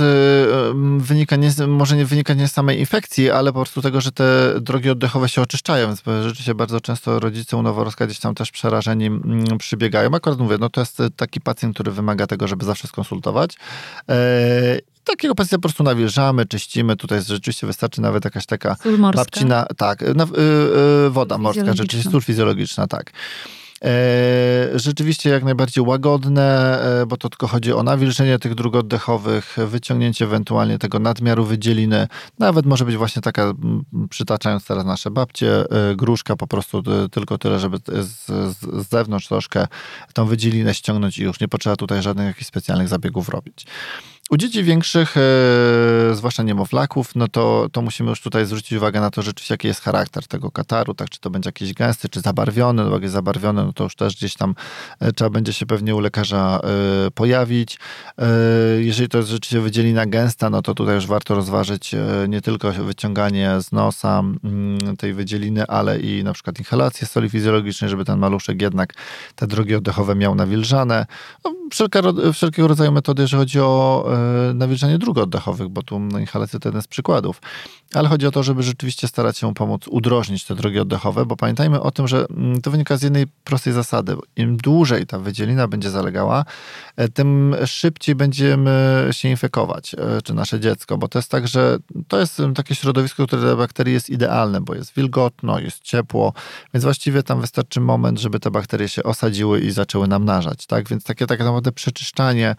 wynika 0.98 1.36
nie, 1.36 1.50
może 1.68 1.96
nie 1.96 2.04
wynika 2.04 2.34
nie 2.34 2.48
z 2.48 2.52
samej 2.52 2.78
infekcji, 2.78 3.30
ale 3.30 3.52
po 3.52 3.58
prostu 3.58 3.82
tego, 3.82 4.00
że 4.00 4.12
te 4.12 4.54
drogi 4.60 4.90
oddechowe 4.90 5.28
się 5.28 5.42
oczyszczają. 5.42 5.86
Więc 5.86 6.02
rzeczywiście 6.22 6.54
bardzo 6.54 6.80
często 6.80 7.20
rodzice 7.20 7.56
u 7.56 7.62
noworodka 7.62 8.06
gdzieś 8.06 8.18
tam 8.18 8.34
też 8.34 8.50
przerażeni 8.56 9.06
mm, 9.06 9.58
przybiegają. 9.58 10.14
Akurat 10.14 10.38
mówię, 10.38 10.56
no 10.60 10.70
to 10.70 10.80
jest 10.80 11.02
taki 11.16 11.40
pacjent, 11.40 11.74
który 11.74 11.92
wymaga 11.92 12.26
tego, 12.26 12.48
żeby 12.48 12.64
zawsze 12.64 12.88
skonsultować. 12.88 13.56
E, 14.08 14.78
takiego 15.04 15.34
pacjenta 15.34 15.56
po 15.56 15.60
prostu 15.60 15.82
nawilżamy, 15.84 16.46
czyścimy. 16.46 16.96
Tutaj 16.96 17.22
rzeczywiście 17.22 17.66
wystarczy 17.66 18.00
nawet 18.00 18.24
jakaś 18.24 18.46
taka 18.46 18.76
babcina. 19.14 19.66
Tak, 19.76 20.02
y, 20.02 20.14
woda 21.10 21.38
morska, 21.38 21.74
rzeczywiście 21.74 22.10
sól 22.10 22.22
fizjologiczna, 22.22 22.86
tak. 22.86 23.12
E, 23.84 24.78
rzeczywiście 24.78 25.30
jak 25.30 25.44
najbardziej 25.44 25.84
łagodne, 25.84 26.80
e, 27.02 27.06
bo 27.06 27.16
to 27.16 27.28
tylko 27.28 27.46
chodzi 27.46 27.72
o 27.72 27.82
nawilżenie 27.82 28.38
tych 28.38 28.54
dróg 28.54 28.74
oddechowych, 28.74 29.56
wyciągnięcie 29.66 30.24
ewentualnie 30.24 30.78
tego 30.78 30.98
nadmiaru 30.98 31.44
wydzieliny. 31.44 32.08
Nawet 32.38 32.66
może 32.66 32.84
być 32.84 32.96
właśnie 32.96 33.22
taka, 33.22 33.52
przytaczając 34.10 34.66
teraz 34.66 34.84
nasze 34.84 35.10
babcie, 35.10 35.70
e, 35.70 35.96
gruszka 35.96 36.36
po 36.36 36.46
prostu 36.46 36.82
tylko 37.10 37.38
tyle, 37.38 37.58
żeby 37.58 37.78
z, 37.86 38.26
z 38.56 38.88
zewnątrz 38.88 39.28
troszkę 39.28 39.66
tą 40.12 40.26
wydzielinę 40.26 40.74
ściągnąć 40.74 41.18
i 41.18 41.22
już 41.22 41.40
nie 41.40 41.48
potrzeba 41.48 41.76
tutaj 41.76 42.02
żadnych 42.02 42.26
jakichś 42.26 42.46
specjalnych 42.46 42.88
zabiegów 42.88 43.28
robić. 43.28 43.66
U 44.30 44.36
dzieci 44.36 44.64
większych, 44.64 45.16
e, 45.16 45.20
zwłaszcza 46.14 46.42
niemowlaków, 46.42 47.14
no 47.14 47.28
to, 47.28 47.66
to 47.72 47.82
musimy 47.82 48.10
już 48.10 48.20
tutaj 48.20 48.46
zwrócić 48.46 48.72
uwagę 48.72 49.00
na 49.00 49.10
to 49.10 49.22
rzeczywiście, 49.22 49.54
jaki 49.54 49.68
jest 49.68 49.80
charakter 49.80 50.26
tego 50.26 50.50
kataru, 50.50 50.94
tak, 50.94 51.10
czy 51.10 51.20
to 51.20 51.30
będzie 51.30 51.48
jakiś 51.48 51.74
gęsty, 51.74 52.08
czy 52.08 52.20
zabarwiony, 52.20 52.84
no 52.84 52.90
jak 52.90 53.02
jest 53.02 53.12
zabarwiony, 53.12 53.64
no 53.64 53.72
to 53.72 53.84
już 53.84 53.94
też 53.94 54.16
gdzieś 54.16 54.34
tam 54.34 54.54
e, 55.00 55.12
trzeba 55.12 55.30
będzie 55.30 55.52
się 55.52 55.66
pewnie 55.66 55.94
u 55.94 56.00
lekarza 56.00 56.60
e, 57.06 57.10
pojawić. 57.10 57.78
Jeżeli 58.78 59.08
to 59.08 59.18
jest 59.18 59.30
rzeczywiście 59.30 59.60
wydzielina 59.60 60.06
gęsta, 60.06 60.50
no 60.50 60.62
to 60.62 60.74
tutaj 60.74 60.94
już 60.94 61.06
warto 61.06 61.34
rozważyć 61.34 61.94
nie 62.28 62.40
tylko 62.40 62.72
wyciąganie 62.72 63.50
z 63.60 63.72
nosa 63.72 64.22
mm, 64.44 64.96
tej 64.96 65.14
wydzieliny, 65.14 65.66
ale 65.66 66.00
i 66.00 66.24
na 66.24 66.32
przykład 66.32 66.58
inhalację 66.58 67.06
soli 67.06 67.30
fizjologicznej, 67.30 67.90
żeby 67.90 68.04
ten 68.04 68.18
maluszek 68.18 68.62
jednak 68.62 68.94
te 69.34 69.46
drogi 69.46 69.74
oddechowe 69.74 70.14
miał 70.14 70.34
nawilżane. 70.34 71.06
No, 71.44 71.54
wszelkiego 72.32 72.68
rodzaju 72.68 72.92
metody, 72.92 73.22
jeżeli 73.22 73.40
chodzi 73.40 73.60
o 73.60 74.15
e, 74.50 74.54
nawilżanie 74.54 74.98
dróg 74.98 75.18
oddechowych, 75.18 75.68
bo 75.68 75.82
tu 75.82 75.98
no, 75.98 76.18
inhalacja 76.18 76.58
to 76.58 76.68
jeden 76.68 76.82
z 76.82 76.86
przykładów. 76.86 77.40
Ale 77.94 78.08
chodzi 78.08 78.26
o 78.26 78.30
to, 78.30 78.42
żeby 78.42 78.62
rzeczywiście 78.62 79.08
starać 79.08 79.38
się 79.38 79.54
pomóc 79.54 79.88
udrożnić 79.88 80.44
te 80.44 80.54
drogi 80.54 80.78
oddechowe, 80.78 81.26
bo 81.26 81.36
pamiętajmy 81.36 81.80
o 81.80 81.90
tym, 81.90 82.08
że 82.08 82.26
mm, 82.30 82.62
to 82.62 82.70
wynika 82.70 82.96
z 82.96 83.02
jednej 83.02 83.26
prostej 83.44 83.72
zasady. 83.72 84.16
Im 84.36 84.56
dłużej 84.56 85.06
ta 85.06 85.18
wydzielina 85.18 85.68
będzie 85.68 85.90
zalegała, 85.90 86.44
e, 86.96 87.08
tym 87.08 87.56
szybciej 87.66 88.14
będziemy 88.14 89.08
się 89.10 89.28
infekować, 89.28 89.94
e, 89.94 90.22
czy 90.22 90.34
nasze 90.34 90.60
dziecko, 90.60 90.98
bo 90.98 91.08
to 91.08 91.18
jest 91.18 91.30
tak, 91.30 91.48
że 91.48 91.78
to 92.08 92.18
jest 92.20 92.42
takie 92.54 92.74
środowisko, 92.74 93.26
które 93.26 93.42
dla 93.42 93.56
bakterii 93.56 93.94
jest 93.94 94.10
idealne, 94.10 94.60
bo 94.60 94.74
jest 94.74 94.94
wilgotno, 94.94 95.58
jest 95.58 95.82
ciepło, 95.82 96.32
więc 96.74 96.84
właściwie 96.84 97.22
tam 97.22 97.40
wystarczy 97.40 97.80
moment, 97.80 98.20
żeby 98.20 98.40
te 98.40 98.50
bakterie 98.50 98.88
się 98.88 99.02
osadziły 99.02 99.60
i 99.60 99.70
zaczęły 99.70 100.08
namnażać, 100.08 100.66
tak? 100.66 100.88
Więc 100.88 101.04
takie, 101.04 101.26
takie 101.26 101.44
naprawdę 101.44 101.72
przeczyszczanie 101.72 102.56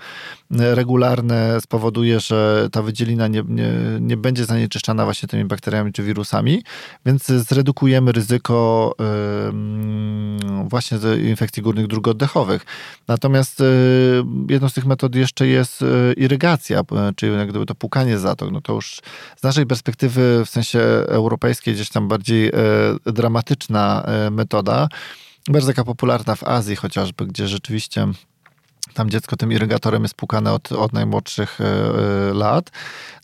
e, 0.60 0.76
regularne 0.76 1.47
spowoduje, 1.60 2.20
że 2.20 2.70
ta 2.72 2.82
wydzielina 2.82 3.28
nie, 3.28 3.44
nie, 3.48 3.72
nie 4.00 4.18
będzie 4.18 4.46
zanieczyszczana 4.46 5.04
właśnie 5.04 5.30
tymi 5.30 5.46
bakteriami 5.46 5.94
czy 5.94 6.04
wirusami, 6.04 6.64
więc 7.06 7.26
zredukujemy 7.26 8.12
ryzyko 8.12 8.94
właśnie 10.64 10.98
infekcji 11.30 11.64
górnych 11.64 11.88
dróg 11.88 12.08
oddechowych. 12.08 12.66
Natomiast 13.08 13.64
jedną 14.50 14.70
z 14.70 14.74
tych 14.74 14.86
metod 14.86 15.16
jeszcze 15.16 15.48
jest 15.48 15.82
yy, 15.82 16.14
irygacja, 16.18 16.82
czyli 17.16 17.34
jak 17.34 17.50
gdyby 17.50 17.66
to 17.66 17.76
pukanie 17.76 18.20
zatok. 18.20 18.52
No 18.52 18.62
to 18.62 18.74
już 18.74 19.02
z 19.38 19.44
naszej 19.44 19.66
perspektywy 19.66 20.44
w 20.46 20.50
sensie 20.50 20.80
europejskiej 21.08 21.74
gdzieś 21.74 21.90
tam 21.90 22.08
bardziej 22.08 22.52
dramatyczna 23.06 24.06
metoda, 24.32 24.88
bardzo 25.50 25.68
taka 25.68 25.84
popularna 25.84 26.36
w 26.36 26.44
Azji 26.44 26.76
chociażby, 26.76 27.26
gdzie 27.26 27.48
rzeczywiście 27.48 28.08
tam 28.94 29.10
dziecko 29.10 29.36
tym 29.36 29.52
irygatorem 29.52 30.04
jest 30.04 30.16
pukane 30.16 30.54
od, 30.54 30.72
od 30.72 30.94
najmłodszych 30.94 31.60
y, 31.62 32.34
lat. 32.34 32.72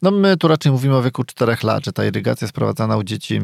No 0.02 0.12
my 0.12 0.38
tu 0.38 0.48
raczej 0.48 0.72
mówimy 0.72 0.96
o 0.96 1.04
wieku 1.04 1.24
4 1.24 1.58
lat, 1.64 1.86
że 1.86 1.94
ta 1.94 2.06
irygacja 2.06 2.46
jest 2.46 2.56
prowadzona 2.56 2.98
u 2.98 3.04
dzieci 3.04 3.42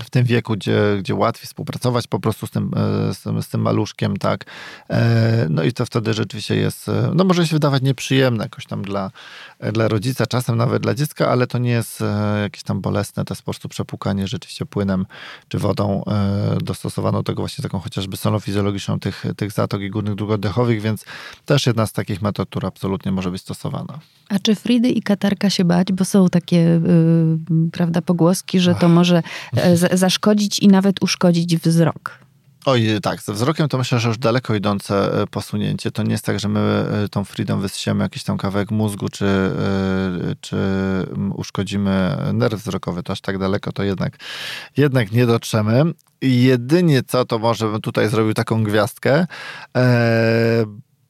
w 0.00 0.10
tym 0.10 0.24
wieku, 0.24 0.52
gdzie, 0.52 0.82
gdzie 0.98 1.14
łatwiej 1.14 1.46
współpracować 1.46 2.06
po 2.06 2.20
prostu 2.20 2.46
z 2.46 2.50
tym, 2.50 2.70
e, 2.76 3.14
z 3.14 3.22
tym, 3.22 3.42
z 3.42 3.48
tym 3.48 3.60
maluszkiem, 3.60 4.16
tak. 4.16 4.44
E, 4.90 5.46
no 5.50 5.62
i 5.62 5.72
to 5.72 5.86
wtedy 5.86 6.14
rzeczywiście 6.14 6.56
jest, 6.56 6.88
e, 6.88 7.10
no 7.14 7.24
może 7.24 7.46
się 7.46 7.56
wydawać 7.56 7.82
nieprzyjemne 7.82 8.44
jakoś 8.44 8.66
tam 8.66 8.82
dla, 8.82 9.10
dla 9.72 9.88
rodzica, 9.88 10.26
czasem 10.26 10.56
nawet 10.56 10.82
dla 10.82 10.94
dziecka, 10.94 11.28
ale 11.28 11.46
to 11.46 11.58
nie 11.58 11.70
jest 11.70 12.02
jakieś 12.42 12.62
tam 12.62 12.80
bolesne, 12.80 13.24
to 13.24 13.34
jest 13.34 13.42
po 13.42 13.44
prostu 13.44 13.68
przepłukanie 13.68 14.28
rzeczywiście 14.28 14.66
płynem 14.66 15.06
czy 15.48 15.58
wodą 15.58 16.04
dostosowaną 16.62 17.18
do 17.18 17.22
tego 17.22 17.42
właśnie 17.42 17.62
taką 17.62 17.78
chociażby 17.78 18.16
solą 18.16 18.40
fizjologiczną 18.40 19.00
tych, 19.00 19.24
tych 19.36 19.52
zatok 19.52 19.80
i 19.80 19.90
górnych 19.90 20.14
dróg 20.14 20.30
oddechowych, 20.30 20.80
więc 20.80 21.04
też 21.44 21.66
jedna 21.66 21.86
z 21.86 21.92
takich 21.92 22.22
metod, 22.22 22.48
która 22.48 22.68
absolutnie 22.68 23.12
może 23.12 23.30
być 23.30 23.42
stosowana. 23.42 23.98
A 24.28 24.38
czy 24.38 24.54
Fridy 24.54 24.88
i 24.88 25.02
katarka 25.02 25.50
się 25.50 25.64
bać? 25.64 25.92
Bo 25.92 26.04
są 26.04 26.28
takie, 26.28 26.56
yy, 26.56 27.70
prawda, 27.72 28.02
pogłoski, 28.02 28.60
że 28.60 28.74
to 28.74 28.88
może 28.88 29.22
zaszkodzić 29.92 30.58
i 30.58 30.68
nawet 30.68 31.02
uszkodzić 31.02 31.56
wzrok. 31.56 32.22
Oj, 32.64 32.86
tak, 33.02 33.22
ze 33.22 33.32
wzrokiem 33.32 33.68
to 33.68 33.78
myślę, 33.78 33.98
że 34.00 34.08
już 34.08 34.18
daleko 34.18 34.54
idące 34.54 35.22
e, 35.22 35.26
posunięcie. 35.26 35.90
To 35.90 36.02
nie 36.02 36.12
jest 36.12 36.24
tak, 36.24 36.40
że 36.40 36.48
my 36.48 36.60
e, 37.04 37.08
tą 37.08 37.24
Freedom 37.24 37.60
wysiemy 37.60 38.04
jakiś 38.04 38.24
tam 38.24 38.38
kawałek 38.38 38.70
mózgu, 38.70 39.08
czy, 39.08 39.24
e, 39.24 39.50
czy 40.40 40.56
uszkodzimy 41.34 42.16
nerw 42.32 42.60
wzrokowy. 42.60 43.02
To 43.02 43.12
aż 43.12 43.20
tak 43.20 43.38
daleko 43.38 43.72
to 43.72 43.82
jednak, 43.82 44.16
jednak 44.76 45.12
nie 45.12 45.26
dotrzemy. 45.26 45.82
Jedynie 46.22 47.02
co, 47.02 47.24
to 47.24 47.38
może 47.38 47.68
bym 47.68 47.80
tutaj 47.80 48.08
zrobił 48.08 48.34
taką 48.34 48.64
gwiazdkę, 48.64 49.26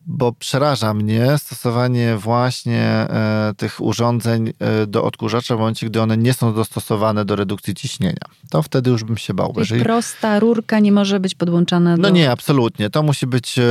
bo 0.07 0.33
przeraża 0.33 0.95
mnie 0.95 1.39
stosowanie 1.39 2.17
właśnie 2.17 2.83
e, 2.83 3.53
tych 3.57 3.81
urządzeń 3.81 4.53
e, 4.59 4.87
do 4.87 5.05
odkurzacza 5.05 5.57
w 5.57 5.59
momencie, 5.59 5.87
gdy 5.87 6.01
one 6.01 6.17
nie 6.17 6.35
są 6.35 6.55
dostosowane 6.55 7.25
do 7.25 7.37
redukcji 7.37 7.75
ciśnienia. 7.75 8.25
To 8.51 8.63
wtedy 8.63 8.91
już 8.91 9.05
bym 9.05 9.17
się 9.17 9.35
bał. 9.35 9.55
Jeżeli... 9.57 9.83
prosta 9.83 10.41
rurka 10.41 10.79
nie 10.79 10.93
może 10.93 11.21
być 11.21 11.35
podłączana 11.35 11.97
do... 11.97 12.03
No 12.03 12.11
nie, 12.11 12.31
absolutnie. 12.31 12.91
To 12.91 13.03
musi 13.03 13.27
być 13.27 13.59
e, 13.59 13.63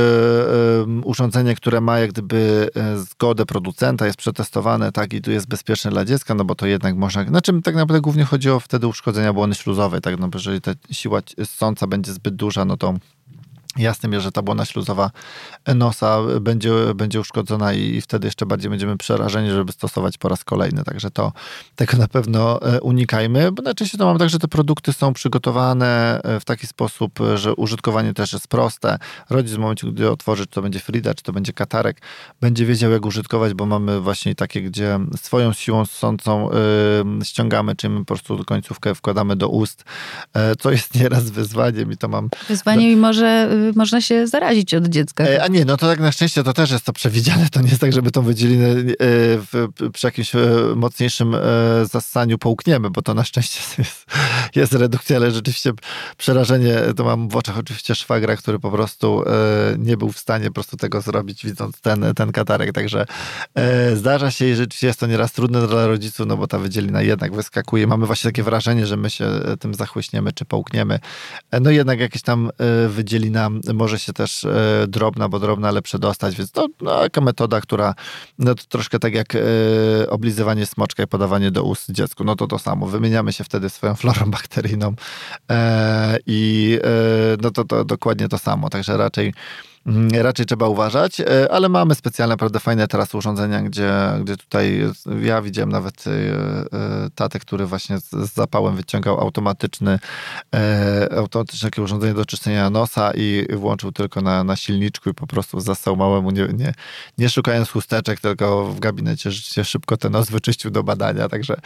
urządzenie, 1.04 1.54
które 1.54 1.80
ma 1.80 1.98
jak 1.98 2.12
gdyby 2.12 2.68
zgodę 2.96 3.46
producenta, 3.46 4.06
jest 4.06 4.18
przetestowane, 4.18 4.92
tak, 4.92 5.12
i 5.12 5.22
tu 5.22 5.30
jest 5.30 5.48
bezpieczne 5.48 5.90
dla 5.90 6.04
dziecka, 6.04 6.34
no 6.34 6.44
bo 6.44 6.54
to 6.54 6.66
jednak 6.66 6.96
można... 6.96 7.24
Na 7.24 7.40
czym 7.40 7.62
tak 7.62 7.74
naprawdę 7.74 8.00
głównie 8.00 8.24
chodzi 8.24 8.50
o 8.50 8.60
wtedy 8.60 8.86
uszkodzenia 8.86 9.32
błony 9.32 9.54
śluzowej, 9.54 10.00
tak, 10.00 10.18
no 10.18 10.28
bo 10.28 10.38
jeżeli 10.38 10.60
ta 10.60 10.70
siła 10.90 11.20
ssąca 11.44 11.86
będzie 11.86 12.12
zbyt 12.12 12.34
duża, 12.34 12.64
no 12.64 12.76
to 12.76 12.94
Jasnym 13.78 14.12
jest, 14.12 14.24
że 14.24 14.32
ta 14.32 14.42
błona 14.42 14.64
śluzowa 14.64 15.10
nosa 15.74 16.18
będzie, 16.40 16.72
będzie 16.94 17.20
uszkodzona 17.20 17.72
i 17.72 18.00
wtedy 18.00 18.26
jeszcze 18.26 18.46
bardziej 18.46 18.70
będziemy 18.70 18.96
przerażeni, 18.96 19.50
żeby 19.50 19.72
stosować 19.72 20.18
po 20.18 20.28
raz 20.28 20.44
kolejny. 20.44 20.84
Także 20.84 21.10
to 21.10 21.32
tego 21.76 21.96
na 21.96 22.08
pewno 22.08 22.62
e, 22.62 22.80
unikajmy. 22.80 23.52
Bo 23.52 23.62
najczęściej 23.62 23.98
to 23.98 24.06
mam 24.06 24.18
tak, 24.18 24.30
że 24.30 24.38
te 24.38 24.48
produkty 24.48 24.92
są 24.92 25.12
przygotowane 25.12 26.20
e, 26.22 26.40
w 26.40 26.44
taki 26.44 26.66
sposób, 26.66 27.18
że 27.34 27.54
użytkowanie 27.54 28.14
też 28.14 28.32
jest 28.32 28.48
proste. 28.48 28.98
Rodzic 29.30 29.54
w 29.54 29.58
momencie, 29.58 29.86
gdy 29.86 30.10
otworzy, 30.10 30.46
czy 30.46 30.52
to 30.52 30.62
będzie 30.62 30.80
Frida, 30.80 31.14
czy 31.14 31.22
to 31.22 31.32
będzie 31.32 31.52
katarek, 31.52 32.00
będzie 32.40 32.66
wiedział, 32.66 32.90
jak 32.90 33.06
użytkować, 33.06 33.54
bo 33.54 33.66
mamy 33.66 34.00
właśnie 34.00 34.34
takie, 34.34 34.62
gdzie 34.62 34.98
swoją 35.16 35.52
siłą 35.52 35.86
sącą 35.86 36.48
yy, 37.18 37.24
ściągamy, 37.24 37.76
czyli 37.76 37.92
my 37.92 38.00
po 38.00 38.04
prostu 38.04 38.44
końcówkę 38.44 38.94
wkładamy 38.94 39.36
do 39.36 39.48
ust, 39.48 39.84
yy, 40.34 40.42
co 40.56 40.70
jest 40.70 40.94
nieraz 40.94 41.30
wyzwaniem 41.30 41.92
i 41.92 41.96
to 41.96 42.08
mam... 42.08 42.28
Wyzwaniem 42.48 42.90
i 42.90 42.96
może 42.96 43.48
można 43.76 44.00
się 44.00 44.26
zarazić 44.26 44.74
od 44.74 44.86
dziecka. 44.86 45.24
E, 45.24 45.42
a 45.42 45.48
nie, 45.48 45.64
no 45.64 45.76
to 45.76 45.86
tak 45.86 46.00
na 46.00 46.12
szczęście 46.12 46.44
to 46.44 46.52
też 46.52 46.70
jest 46.70 46.84
to 46.84 46.92
przewidziane. 46.92 47.48
To 47.50 47.60
nie 47.60 47.68
jest 47.68 47.80
tak, 47.80 47.92
żeby 47.92 48.10
tą 48.10 48.22
wydzielinę 48.22 48.68
e, 48.68 49.90
przy 49.92 50.06
jakimś 50.06 50.34
e, 50.34 50.38
mocniejszym 50.76 51.36
zassaniu 51.84 52.38
połkniemy, 52.38 52.90
bo 52.90 53.02
to 53.02 53.14
na 53.14 53.24
szczęście 53.24 53.60
jest, 53.78 54.06
jest 54.54 54.72
redukcja, 54.72 55.16
ale 55.16 55.30
rzeczywiście 55.30 55.72
przerażenie, 56.16 56.74
to 56.96 57.04
mam 57.04 57.28
w 57.28 57.36
oczach 57.36 57.58
oczywiście 57.58 57.94
szwagra, 57.94 58.36
który 58.36 58.58
po 58.58 58.70
prostu 58.70 59.24
nie 59.78 59.96
był 59.96 60.12
w 60.12 60.18
stanie 60.18 60.46
po 60.46 60.52
prostu 60.52 60.76
tego 60.76 61.00
zrobić, 61.00 61.44
widząc 61.44 61.80
ten, 61.80 62.04
ten 62.16 62.32
katarek. 62.32 62.72
Także 62.72 63.06
zdarza 63.94 64.30
się 64.30 64.46
i 64.46 64.54
rzeczywiście 64.54 64.86
jest 64.86 65.00
to 65.00 65.06
nieraz 65.06 65.32
trudne 65.32 65.66
dla 65.66 65.86
rodziców, 65.86 66.26
no 66.26 66.36
bo 66.36 66.46
ta 66.46 66.58
wydzielina 66.58 67.02
jednak 67.02 67.34
wyskakuje. 67.34 67.86
Mamy 67.86 68.06
właśnie 68.06 68.30
takie 68.30 68.42
wrażenie, 68.42 68.86
że 68.86 68.96
my 68.96 69.10
się 69.10 69.26
tym 69.60 69.74
zachłyśniemy 69.74 70.32
czy 70.32 70.44
połkniemy. 70.44 70.98
No 71.60 71.70
jednak 71.70 72.00
jakieś 72.00 72.22
tam 72.22 72.50
wydzielina 72.88 73.50
może 73.74 73.98
się 73.98 74.12
też 74.12 74.44
e, 74.44 74.84
drobna, 74.88 75.28
bo 75.28 75.38
drobna, 75.38 75.68
ale 75.68 75.82
przedostać, 75.82 76.36
więc 76.36 76.50
to 76.50 76.66
no, 76.80 77.00
taka 77.00 77.20
metoda, 77.20 77.60
która 77.60 77.94
no, 78.38 78.54
to 78.54 78.62
troszkę 78.68 78.98
tak 78.98 79.14
jak 79.14 79.34
e, 79.34 79.40
oblizywanie 80.10 80.66
smoczka 80.66 81.02
i 81.02 81.06
podawanie 81.06 81.50
do 81.50 81.62
ust 81.62 81.90
dziecku, 81.90 82.24
no 82.24 82.36
to 82.36 82.46
to 82.46 82.58
samo. 82.58 82.86
Wymieniamy 82.86 83.32
się 83.32 83.44
wtedy 83.44 83.70
swoją 83.70 83.94
florą 83.94 84.30
bakteryjną 84.30 84.94
e, 85.50 86.18
i 86.26 86.78
no 87.42 87.50
to, 87.50 87.64
to 87.64 87.84
dokładnie 87.84 88.28
to 88.28 88.38
samo, 88.38 88.70
także 88.70 88.96
raczej 88.96 89.34
raczej 90.12 90.46
trzeba 90.46 90.68
uważać, 90.68 91.20
e, 91.20 91.52
ale 91.52 91.68
mamy 91.68 91.94
specjalne, 91.94 92.32
naprawdę 92.32 92.60
fajne 92.60 92.88
teraz 92.88 93.14
urządzenia, 93.14 93.62
gdzie, 93.62 93.92
gdzie 94.20 94.36
tutaj 94.36 94.90
ja 95.22 95.42
widziałem 95.42 95.70
nawet 95.72 96.04
e, 96.06 96.10
e, 96.10 97.10
tatę, 97.14 97.38
który 97.38 97.66
właśnie 97.66 97.98
z 97.98 98.34
zapałem 98.34 98.76
wyciągał 98.76 99.20
automatyczny, 99.20 99.98
automatyczne 101.16 101.70
takie 101.70 101.82
urządzenie 101.82 102.14
do 102.14 102.24
czyszczenia 102.24 102.70
nosa 102.70 103.12
i 103.14 103.46
włączył 103.56 103.92
tylko 103.92 104.20
na, 104.20 104.44
na 104.44 104.56
silniczku 104.56 105.10
i 105.10 105.14
po 105.14 105.26
prostu 105.26 105.60
zasał 105.60 105.96
małemu, 105.96 106.30
nie, 106.30 106.48
nie, 106.54 106.74
nie 107.18 107.28
szukając 107.28 107.70
chusteczek, 107.70 108.20
tylko 108.20 108.66
w 108.66 108.80
gabinecie 108.80 109.30
rzeczywiście 109.30 109.64
szybko 109.64 109.96
ten 109.96 110.12
nos 110.12 110.30
wyczyścił 110.30 110.70
do 110.70 110.82
badania, 110.82 111.28
także 111.28 111.56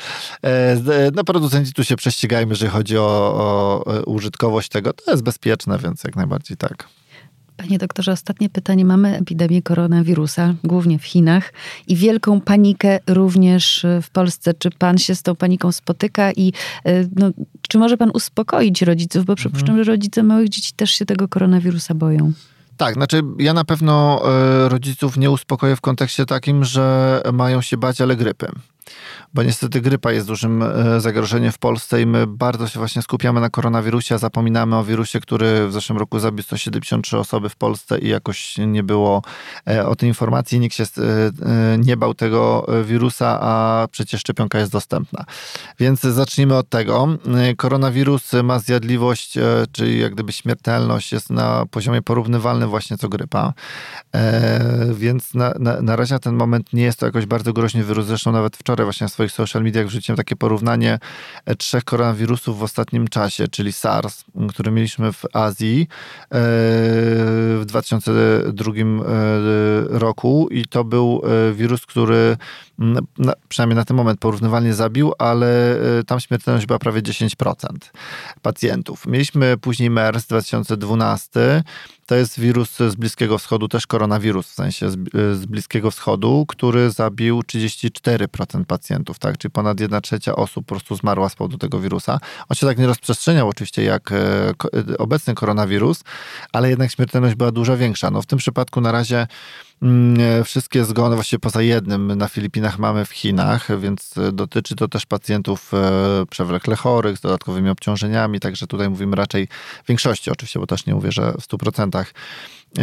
no 1.14 1.24
producenci 1.24 1.72
tu 1.72 1.84
się 1.84 1.96
prześcigają, 1.96 2.48
jeżeli 2.48 2.70
chodzi 2.70 2.98
o, 2.98 3.02
o 3.04 3.84
użytkowość 4.06 4.68
tego, 4.68 4.92
to 4.92 5.10
jest 5.10 5.22
bezpieczne, 5.22 5.78
więc 5.78 6.04
jak 6.04 6.16
najbardziej 6.16 6.56
tak. 6.56 6.88
Panie 7.56 7.78
doktorze, 7.78 8.12
ostatnie 8.12 8.48
pytanie. 8.48 8.84
Mamy 8.84 9.16
epidemię 9.16 9.62
koronawirusa, 9.62 10.54
głównie 10.64 10.98
w 10.98 11.04
Chinach 11.04 11.52
i 11.86 11.96
wielką 11.96 12.40
panikę 12.40 12.98
również 13.06 13.86
w 14.02 14.10
Polsce. 14.10 14.54
Czy 14.54 14.70
pan 14.70 14.98
się 14.98 15.14
z 15.14 15.22
tą 15.22 15.36
paniką 15.36 15.72
spotyka 15.72 16.32
i 16.32 16.52
e, 16.84 17.04
no, 17.16 17.30
czy 17.68 17.78
może 17.78 17.96
pan 17.96 18.10
uspokoić 18.14 18.82
rodziców? 18.82 19.24
Bo 19.24 19.34
przypuszczam, 19.34 19.70
mhm. 19.70 19.84
że 19.84 19.92
rodzice 19.92 20.22
małych 20.22 20.48
dzieci 20.48 20.72
też 20.76 20.90
się 20.90 21.06
tego 21.06 21.28
koronawirusa 21.28 21.94
boją. 21.94 22.32
Tak, 22.76 22.94
znaczy 22.94 23.22
ja 23.38 23.54
na 23.54 23.64
pewno 23.64 24.22
e, 24.24 24.68
rodziców 24.68 25.16
nie 25.16 25.30
uspokoję 25.30 25.76
w 25.76 25.80
kontekście 25.80 26.26
takim, 26.26 26.64
że 26.64 27.20
mają 27.32 27.60
się 27.60 27.76
bać, 27.76 28.00
ale 28.00 28.16
grypy 28.16 28.46
bo 29.34 29.42
niestety 29.42 29.80
grypa 29.80 30.12
jest 30.12 30.26
dużym 30.26 30.62
e, 30.62 31.00
zagrożeniem 31.00 31.52
w 31.52 31.58
Polsce 31.58 32.02
i 32.02 32.06
my 32.06 32.26
bardzo 32.26 32.68
się 32.68 32.78
właśnie 32.78 33.02
skupiamy 33.02 33.40
na 33.40 33.50
koronawirusie, 33.50 34.14
a 34.14 34.18
zapominamy 34.18 34.76
o 34.76 34.84
wirusie, 34.84 35.20
który 35.20 35.68
w 35.68 35.72
zeszłym 35.72 35.98
roku 35.98 36.18
zabił 36.18 36.42
173 36.42 37.18
osoby 37.18 37.48
w 37.48 37.56
Polsce 37.56 37.98
i 37.98 38.08
jakoś 38.08 38.58
nie 38.58 38.82
było 38.82 39.22
e, 39.68 39.86
o 39.86 39.96
tej 39.96 40.08
informacji, 40.08 40.60
nikt 40.60 40.76
się 40.76 40.84
e, 40.84 41.78
nie 41.78 41.96
bał 41.96 42.14
tego 42.14 42.66
wirusa, 42.84 43.38
a 43.40 43.86
przecież 43.90 44.20
szczepionka 44.20 44.58
jest 44.58 44.72
dostępna. 44.72 45.24
Więc 45.78 46.00
zacznijmy 46.00 46.56
od 46.56 46.68
tego. 46.68 47.08
Koronawirus 47.56 48.32
ma 48.44 48.58
zjadliwość, 48.58 49.34
czyli 49.72 50.00
jak 50.00 50.14
gdyby 50.14 50.32
śmiertelność 50.32 51.12
jest 51.12 51.30
na 51.30 51.66
poziomie 51.70 52.02
porównywalnym 52.02 52.68
właśnie 52.68 52.98
co 52.98 53.08
grypa. 53.08 53.52
Więc 54.94 55.34
na, 55.34 55.52
na, 55.58 55.82
na 55.82 55.96
razie 55.96 56.14
na 56.14 56.18
ten 56.18 56.34
moment 56.34 56.72
nie 56.72 56.82
jest 56.82 56.98
to 56.98 57.06
jakoś 57.06 57.26
bardzo 57.26 57.52
groźny 57.52 57.84
wirus. 57.84 58.06
Zresztą 58.06 58.32
nawet 58.32 58.56
wczoraj 58.56 58.75
właśnie 58.84 59.04
na 59.04 59.08
swoich 59.08 59.32
social 59.32 59.62
mediach 59.62 59.86
wrzuciłem 59.86 60.16
takie 60.16 60.36
porównanie 60.36 60.98
e, 61.44 61.54
trzech 61.54 61.84
koronawirusów 61.84 62.58
w 62.58 62.62
ostatnim 62.62 63.08
czasie, 63.08 63.48
czyli 63.48 63.72
SARS, 63.72 64.24
który 64.48 64.70
mieliśmy 64.70 65.12
w 65.12 65.24
Azji 65.32 65.80
e, 65.80 65.86
w 66.30 67.62
2002 67.66 68.72
e, 68.72 68.74
roku 69.88 70.48
i 70.50 70.64
to 70.64 70.84
był 70.84 71.22
wirus, 71.54 71.86
który 71.86 72.36
na, 72.78 73.32
przynajmniej 73.48 73.76
na 73.76 73.84
ten 73.84 73.96
moment 73.96 74.20
porównywalnie 74.20 74.74
zabił, 74.74 75.12
ale 75.18 75.78
tam 76.06 76.20
śmiertelność 76.20 76.66
była 76.66 76.78
prawie 76.78 77.02
10% 77.02 77.66
pacjentów. 78.42 79.06
Mieliśmy 79.06 79.56
później 79.56 79.90
MERS 79.90 80.26
2012, 80.26 81.62
to 82.06 82.14
jest 82.14 82.40
wirus 82.40 82.76
z 82.76 82.94
Bliskiego 82.94 83.38
Wschodu, 83.38 83.68
też 83.68 83.86
koronawirus 83.86 84.48
w 84.48 84.54
sensie 84.54 84.90
z, 84.90 84.96
z 85.12 85.46
Bliskiego 85.46 85.90
Wschodu, 85.90 86.44
który 86.48 86.90
zabił 86.90 87.40
34% 87.40 88.64
pacjentów, 88.64 89.18
tak? 89.18 89.38
Czyli 89.38 89.52
ponad 89.52 89.80
1 89.80 90.02
trzecia 90.02 90.36
osób 90.36 90.66
po 90.66 90.74
prostu 90.74 90.96
zmarła 90.96 91.28
z 91.28 91.34
powodu 91.34 91.58
tego 91.58 91.80
wirusa. 91.80 92.18
On 92.48 92.54
się 92.54 92.66
tak 92.66 92.78
nie 92.78 92.86
rozprzestrzeniał 92.86 93.48
oczywiście 93.48 93.82
jak 93.82 94.10
obecny 94.98 95.34
koronawirus, 95.34 96.04
ale 96.52 96.70
jednak 96.70 96.90
śmiertelność 96.90 97.34
była 97.34 97.52
dużo 97.52 97.76
większa. 97.76 98.10
No 98.10 98.22
w 98.22 98.26
tym 98.26 98.38
przypadku 98.38 98.80
na 98.80 98.92
razie 98.92 99.26
wszystkie 100.44 100.84
zgony, 100.84 101.14
właściwie 101.14 101.40
poza 101.40 101.62
jednym, 101.62 102.14
na 102.14 102.28
Filipinach 102.28 102.78
mamy 102.78 103.04
w 103.04 103.10
Chinach, 103.10 103.80
więc 103.80 104.14
dotyczy 104.32 104.76
to 104.76 104.88
też 104.88 105.06
pacjentów 105.06 105.74
e, 105.74 106.26
przewlekle 106.30 106.76
chorych, 106.76 107.18
z 107.18 107.20
dodatkowymi 107.20 107.70
obciążeniami, 107.70 108.40
także 108.40 108.66
tutaj 108.66 108.90
mówimy 108.90 109.16
raczej 109.16 109.48
w 109.84 109.88
większości 109.88 110.30
oczywiście, 110.30 110.60
bo 110.60 110.66
też 110.66 110.86
nie 110.86 110.94
mówię, 110.94 111.12
że 111.12 111.32
w 111.32 111.48
100%. 111.48 112.04
E, 112.78 112.82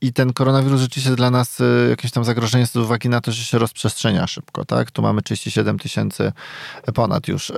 I 0.00 0.12
ten 0.12 0.32
koronawirus 0.32 0.80
rzeczywiście 0.80 1.16
dla 1.16 1.30
nas 1.30 1.60
e, 1.60 1.88
jakieś 1.88 2.10
tam 2.10 2.24
zagrożenie 2.24 2.66
z 2.66 2.76
uwagi 2.76 3.08
na 3.08 3.20
to, 3.20 3.32
że 3.32 3.44
się 3.44 3.58
rozprzestrzenia 3.58 4.26
szybko, 4.26 4.64
tak? 4.64 4.90
Tu 4.90 5.02
mamy 5.02 5.22
37 5.22 5.78
tysięcy 5.78 6.32
ponad 6.94 7.28
już 7.28 7.52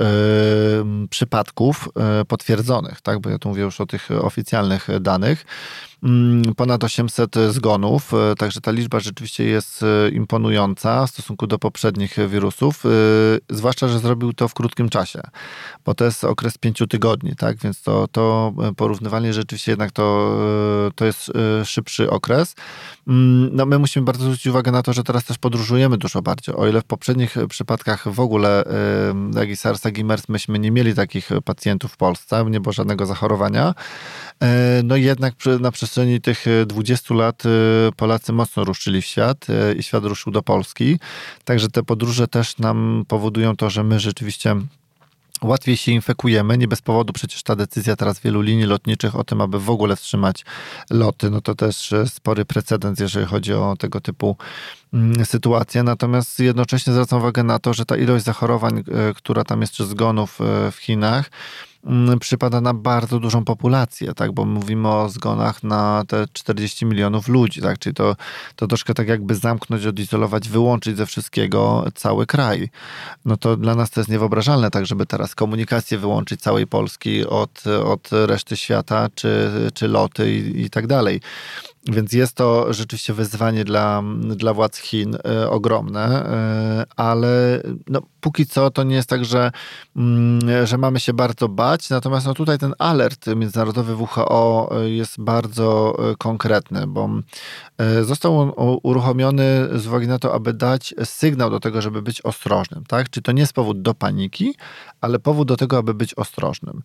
przypadków 1.10 1.88
potwierdzonych, 2.28 3.00
tak? 3.00 3.18
Bo 3.20 3.30
ja 3.30 3.38
tu 3.38 3.48
mówię 3.48 3.62
już 3.62 3.80
o 3.80 3.86
tych 3.86 4.08
oficjalnych 4.10 4.88
danych. 5.00 5.44
Mm, 6.02 6.54
ponad 6.54 6.84
800 6.84 7.34
zgonów, 7.50 8.12
także 8.38 8.60
ta 8.60 8.70
liczba 8.70 9.00
rzeczywiście 9.00 9.44
jest 9.44 9.84
imponująca 10.12 11.06
w 11.06 11.10
stosunku 11.10 11.46
do 11.46 11.58
poprzednich 11.58 12.16
wirusów, 12.28 12.82
zwłaszcza, 13.50 13.88
że 13.88 13.98
zrobił 13.98 14.32
to 14.32 14.48
w 14.48 14.54
krótkim 14.54 14.88
czasie, 14.88 15.20
bo 15.84 15.94
to 15.94 16.04
jest 16.04 16.24
okres 16.24 16.58
pięciu 16.58 16.86
tygodni, 16.86 17.36
tak, 17.36 17.56
więc 17.56 17.82
to, 17.82 18.08
to 18.08 18.52
porównywanie 18.76 19.32
rzeczywiście 19.32 19.72
jednak 19.72 19.92
to, 19.92 20.36
to 20.94 21.04
jest 21.04 21.13
szybszy 21.64 22.10
okres. 22.10 22.54
Mm, 23.08 23.50
no 23.52 23.66
my 23.66 23.78
musimy 23.78 24.04
bardzo 24.04 24.24
zwrócić 24.24 24.46
uwagę 24.46 24.72
na 24.72 24.82
to, 24.82 24.92
że 24.92 25.02
teraz 25.02 25.24
też 25.24 25.38
podróżujemy 25.38 25.98
dużo 25.98 26.22
bardziej. 26.22 26.54
O 26.54 26.68
ile 26.68 26.80
w 26.80 26.84
poprzednich 26.84 27.36
przypadkach 27.48 28.08
w 28.12 28.20
ogóle, 28.20 28.64
jak 29.34 29.48
i 29.48 29.56
SARS, 29.56 29.84
jak 29.84 29.98
i 29.98 30.04
MERS, 30.04 30.28
myśmy 30.28 30.58
nie 30.58 30.70
mieli 30.70 30.94
takich 30.94 31.28
pacjentów 31.44 31.92
w 31.92 31.96
Polsce, 31.96 32.44
nie 32.50 32.60
było 32.60 32.72
żadnego 32.72 33.06
zachorowania, 33.06 33.74
no 34.84 34.96
jednak 34.96 35.34
na 35.60 35.70
przestrzeni 35.70 36.20
tych 36.20 36.44
20 36.66 37.14
lat 37.14 37.42
Polacy 37.96 38.32
mocno 38.32 38.64
ruszyli 38.64 39.02
w 39.02 39.04
świat 39.04 39.46
i 39.78 39.82
świat 39.82 40.04
ruszył 40.04 40.32
do 40.32 40.42
Polski. 40.42 40.98
Także 41.44 41.68
te 41.68 41.82
podróże 41.82 42.28
też 42.28 42.58
nam 42.58 43.04
powodują 43.08 43.56
to, 43.56 43.70
że 43.70 43.84
my 43.84 44.00
rzeczywiście 44.00 44.56
łatwiej 45.44 45.76
się 45.76 45.92
infekujemy. 45.92 46.58
Nie 46.58 46.68
bez 46.68 46.82
powodu 46.82 47.12
przecież 47.12 47.42
ta 47.42 47.56
decyzja 47.56 47.96
teraz 47.96 48.20
wielu 48.20 48.40
linii 48.40 48.66
lotniczych 48.66 49.16
o 49.16 49.24
tym, 49.24 49.40
aby 49.40 49.60
w 49.60 49.70
ogóle 49.70 49.96
wstrzymać 49.96 50.44
loty, 50.90 51.30
no 51.30 51.40
to 51.40 51.54
też 51.54 51.92
e, 51.92 52.06
spory 52.08 52.44
precedens, 52.44 53.00
jeżeli 53.00 53.26
chodzi 53.26 53.54
o 53.54 53.74
tego 53.78 54.00
typu 54.00 54.36
mm, 54.92 55.24
sytuacje. 55.24 55.82
Natomiast 55.82 56.40
jednocześnie 56.40 56.92
zwracam 56.92 57.18
uwagę 57.18 57.42
na 57.42 57.58
to, 57.58 57.74
że 57.74 57.84
ta 57.84 57.96
ilość 57.96 58.24
zachorowań, 58.24 58.78
e, 58.78 59.14
która 59.14 59.44
tam 59.44 59.60
jest, 59.60 59.72
czy 59.72 59.86
zgonów 59.86 60.40
e, 60.40 60.70
w 60.70 60.76
Chinach, 60.76 61.30
przypada 62.20 62.60
na 62.60 62.74
bardzo 62.74 63.20
dużą 63.20 63.44
populację, 63.44 64.14
tak? 64.14 64.32
bo 64.32 64.44
mówimy 64.44 64.88
o 64.88 65.08
zgonach 65.08 65.62
na 65.62 66.04
te 66.08 66.26
40 66.32 66.86
milionów 66.86 67.28
ludzi, 67.28 67.60
tak? 67.60 67.78
czyli 67.78 67.94
to, 67.94 68.16
to 68.56 68.66
troszkę 68.66 68.94
tak 68.94 69.08
jakby 69.08 69.34
zamknąć, 69.34 69.86
odizolować, 69.86 70.48
wyłączyć 70.48 70.96
ze 70.96 71.06
wszystkiego 71.06 71.84
cały 71.94 72.26
kraj. 72.26 72.70
No 73.24 73.36
to 73.36 73.56
dla 73.56 73.74
nas 73.74 73.90
to 73.90 74.00
jest 74.00 74.10
niewyobrażalne, 74.10 74.70
tak 74.70 74.86
żeby 74.86 75.06
teraz 75.06 75.34
komunikację 75.34 75.98
wyłączyć 75.98 76.40
całej 76.40 76.66
Polski 76.66 77.26
od, 77.26 77.66
od 77.66 78.10
reszty 78.12 78.56
świata, 78.56 79.08
czy, 79.14 79.50
czy 79.74 79.88
loty 79.88 80.34
i, 80.34 80.62
i 80.62 80.70
tak 80.70 80.86
dalej. 80.86 81.20
Więc 81.88 82.12
jest 82.12 82.34
to 82.34 82.72
rzeczywiście 82.72 83.14
wyzwanie 83.14 83.64
dla, 83.64 84.02
dla 84.20 84.54
władz 84.54 84.78
Chin 84.78 85.14
y, 85.14 85.50
ogromne, 85.50 86.26
y, 86.82 86.86
ale 86.96 87.62
no, 87.88 88.02
póki 88.20 88.46
co 88.46 88.70
to 88.70 88.82
nie 88.82 88.96
jest 88.96 89.08
tak, 89.08 89.24
że, 89.24 89.52
y, 90.62 90.66
że 90.66 90.78
mamy 90.78 91.00
się 91.00 91.12
bardzo 91.12 91.48
bać. 91.48 91.90
Natomiast 91.90 92.26
no, 92.26 92.34
tutaj 92.34 92.58
ten 92.58 92.74
alert 92.78 93.26
międzynarodowy 93.36 93.96
WHO 93.96 94.70
jest 94.84 95.20
bardzo 95.20 95.96
konkretny, 96.18 96.86
bo 96.86 97.08
został 98.02 98.40
on 98.40 98.78
uruchomiony 98.82 99.68
z 99.74 99.86
uwagi 99.86 100.06
na 100.08 100.18
to, 100.18 100.34
aby 100.34 100.52
dać 100.52 100.94
sygnał 101.04 101.50
do 101.50 101.60
tego, 101.60 101.82
żeby 101.82 102.02
być 102.02 102.22
ostrożnym. 102.22 102.84
Tak? 102.84 103.10
Czy 103.10 103.22
to 103.22 103.32
nie 103.32 103.40
jest 103.40 103.52
powód 103.52 103.82
do 103.82 103.94
paniki, 103.94 104.54
ale 105.00 105.18
powód 105.18 105.48
do 105.48 105.56
tego, 105.56 105.78
aby 105.78 105.94
być 105.94 106.14
ostrożnym. 106.14 106.82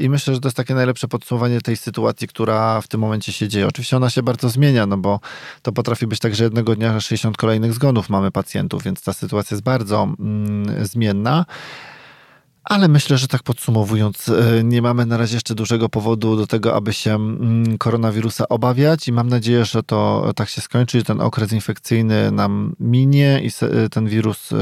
I 0.00 0.08
myślę, 0.08 0.34
że 0.34 0.40
to 0.40 0.48
jest 0.48 0.56
takie 0.56 0.74
najlepsze 0.74 1.08
podsumowanie 1.08 1.60
tej 1.60 1.76
sytuacji, 1.76 2.28
która 2.28 2.80
w 2.80 2.88
tym 2.88 3.00
momencie 3.00 3.32
się 3.32 3.48
dzieje. 3.48 3.66
Oczywiście 3.66 3.96
ona 3.96 4.10
się 4.10 4.19
się 4.20 4.24
bardzo 4.24 4.48
zmienia, 4.48 4.86
no 4.86 4.96
bo 4.96 5.20
to 5.62 5.72
potrafi 5.72 6.06
być 6.06 6.20
tak, 6.20 6.34
że 6.34 6.44
jednego 6.44 6.76
dnia 6.76 7.00
60 7.00 7.36
kolejnych 7.36 7.72
zgonów 7.72 8.08
mamy 8.08 8.30
pacjentów, 8.30 8.82
więc 8.82 9.02
ta 9.02 9.12
sytuacja 9.12 9.54
jest 9.54 9.64
bardzo 9.64 10.02
mm, 10.18 10.86
zmienna. 10.86 11.46
Ale 12.64 12.88
myślę, 12.88 13.18
że 13.18 13.28
tak 13.28 13.42
podsumowując, 13.42 14.28
e, 14.28 14.64
nie 14.64 14.82
mamy 14.82 15.06
na 15.06 15.16
razie 15.16 15.36
jeszcze 15.36 15.54
dużego 15.54 15.88
powodu 15.88 16.36
do 16.36 16.46
tego, 16.46 16.74
aby 16.76 16.92
się 16.92 17.14
mm, 17.14 17.78
koronawirusa 17.78 18.48
obawiać 18.48 19.08
i 19.08 19.12
mam 19.12 19.28
nadzieję, 19.28 19.64
że 19.64 19.82
to 19.82 20.30
tak 20.36 20.48
się 20.48 20.60
skończy, 20.60 20.98
że 20.98 21.04
ten 21.04 21.20
okres 21.20 21.52
infekcyjny 21.52 22.30
nam 22.30 22.74
minie 22.80 23.40
i 23.42 23.50
e, 23.64 23.88
ten 23.88 24.08
wirus 24.08 24.52
e, 24.52 24.56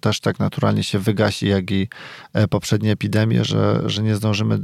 też 0.00 0.20
tak 0.20 0.38
naturalnie 0.38 0.84
się 0.84 0.98
wygasi, 0.98 1.48
jak 1.48 1.70
i 1.70 1.88
poprzednie 2.50 2.92
epidemie, 2.92 3.44
że, 3.44 3.82
że 3.86 4.02
nie 4.02 4.16
zdążymy, 4.16 4.58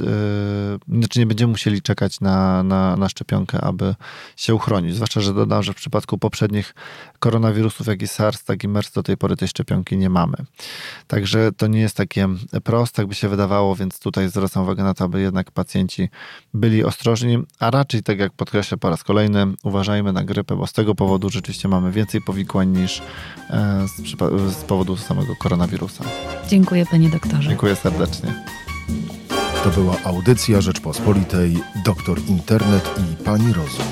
znaczy 0.88 1.18
nie 1.18 1.26
będziemy 1.26 1.50
musieli 1.50 1.82
czekać 1.82 2.20
na, 2.20 2.62
na, 2.62 2.96
na 2.96 3.08
szczepionkę, 3.08 3.60
aby 3.60 3.94
się 4.36 4.54
uchronić. 4.54 4.94
Zwłaszcza, 4.94 5.20
że 5.20 5.34
dodam, 5.34 5.62
że 5.62 5.72
w 5.72 5.76
przypadku 5.76 6.18
poprzednich 6.18 6.74
koronawirusów, 7.18 7.86
jak 7.86 8.02
i 8.02 8.08
SARS, 8.08 8.44
tak 8.44 8.64
i 8.64 8.68
MERS, 8.68 8.92
do 8.92 9.02
tej 9.02 9.16
pory 9.16 9.36
tej 9.36 9.48
szczepionki 9.48 9.96
nie 9.96 10.10
mamy. 10.10 10.36
Także 11.06 11.50
to 11.56 11.66
nie 11.66 11.80
jest 11.80 11.96
takie 11.96 12.28
proste 12.64 12.77
tak 12.86 13.06
by 13.06 13.14
się 13.14 13.28
wydawało, 13.28 13.76
więc 13.76 13.98
tutaj 13.98 14.28
zwracam 14.28 14.62
uwagę 14.62 14.82
na 14.82 14.94
to, 14.94 15.04
aby 15.04 15.20
jednak 15.20 15.50
pacjenci 15.50 16.08
byli 16.54 16.84
ostrożni, 16.84 17.38
a 17.58 17.70
raczej, 17.70 18.02
tak 18.02 18.18
jak 18.18 18.32
podkreślę 18.32 18.78
po 18.78 18.90
raz 18.90 19.04
kolejny, 19.04 19.46
uważajmy 19.64 20.12
na 20.12 20.24
grypę, 20.24 20.56
bo 20.56 20.66
z 20.66 20.72
tego 20.72 20.94
powodu 20.94 21.30
rzeczywiście 21.30 21.68
mamy 21.68 21.92
więcej 21.92 22.20
powikłań 22.20 22.68
niż 22.68 23.02
e, 23.50 23.86
z, 23.88 24.56
z 24.58 24.64
powodu 24.64 24.96
samego 24.96 25.36
koronawirusa. 25.36 26.04
Dziękuję 26.48 26.86
panie 26.86 27.08
doktorze. 27.08 27.48
Dziękuję 27.48 27.76
serdecznie. 27.76 28.44
To 29.64 29.70
była 29.70 29.96
audycja 30.04 30.60
Rzeczpospolitej, 30.60 31.58
doktor 31.84 32.18
internet 32.28 32.90
i 32.98 33.24
pani 33.24 33.52
rozum. 33.52 33.86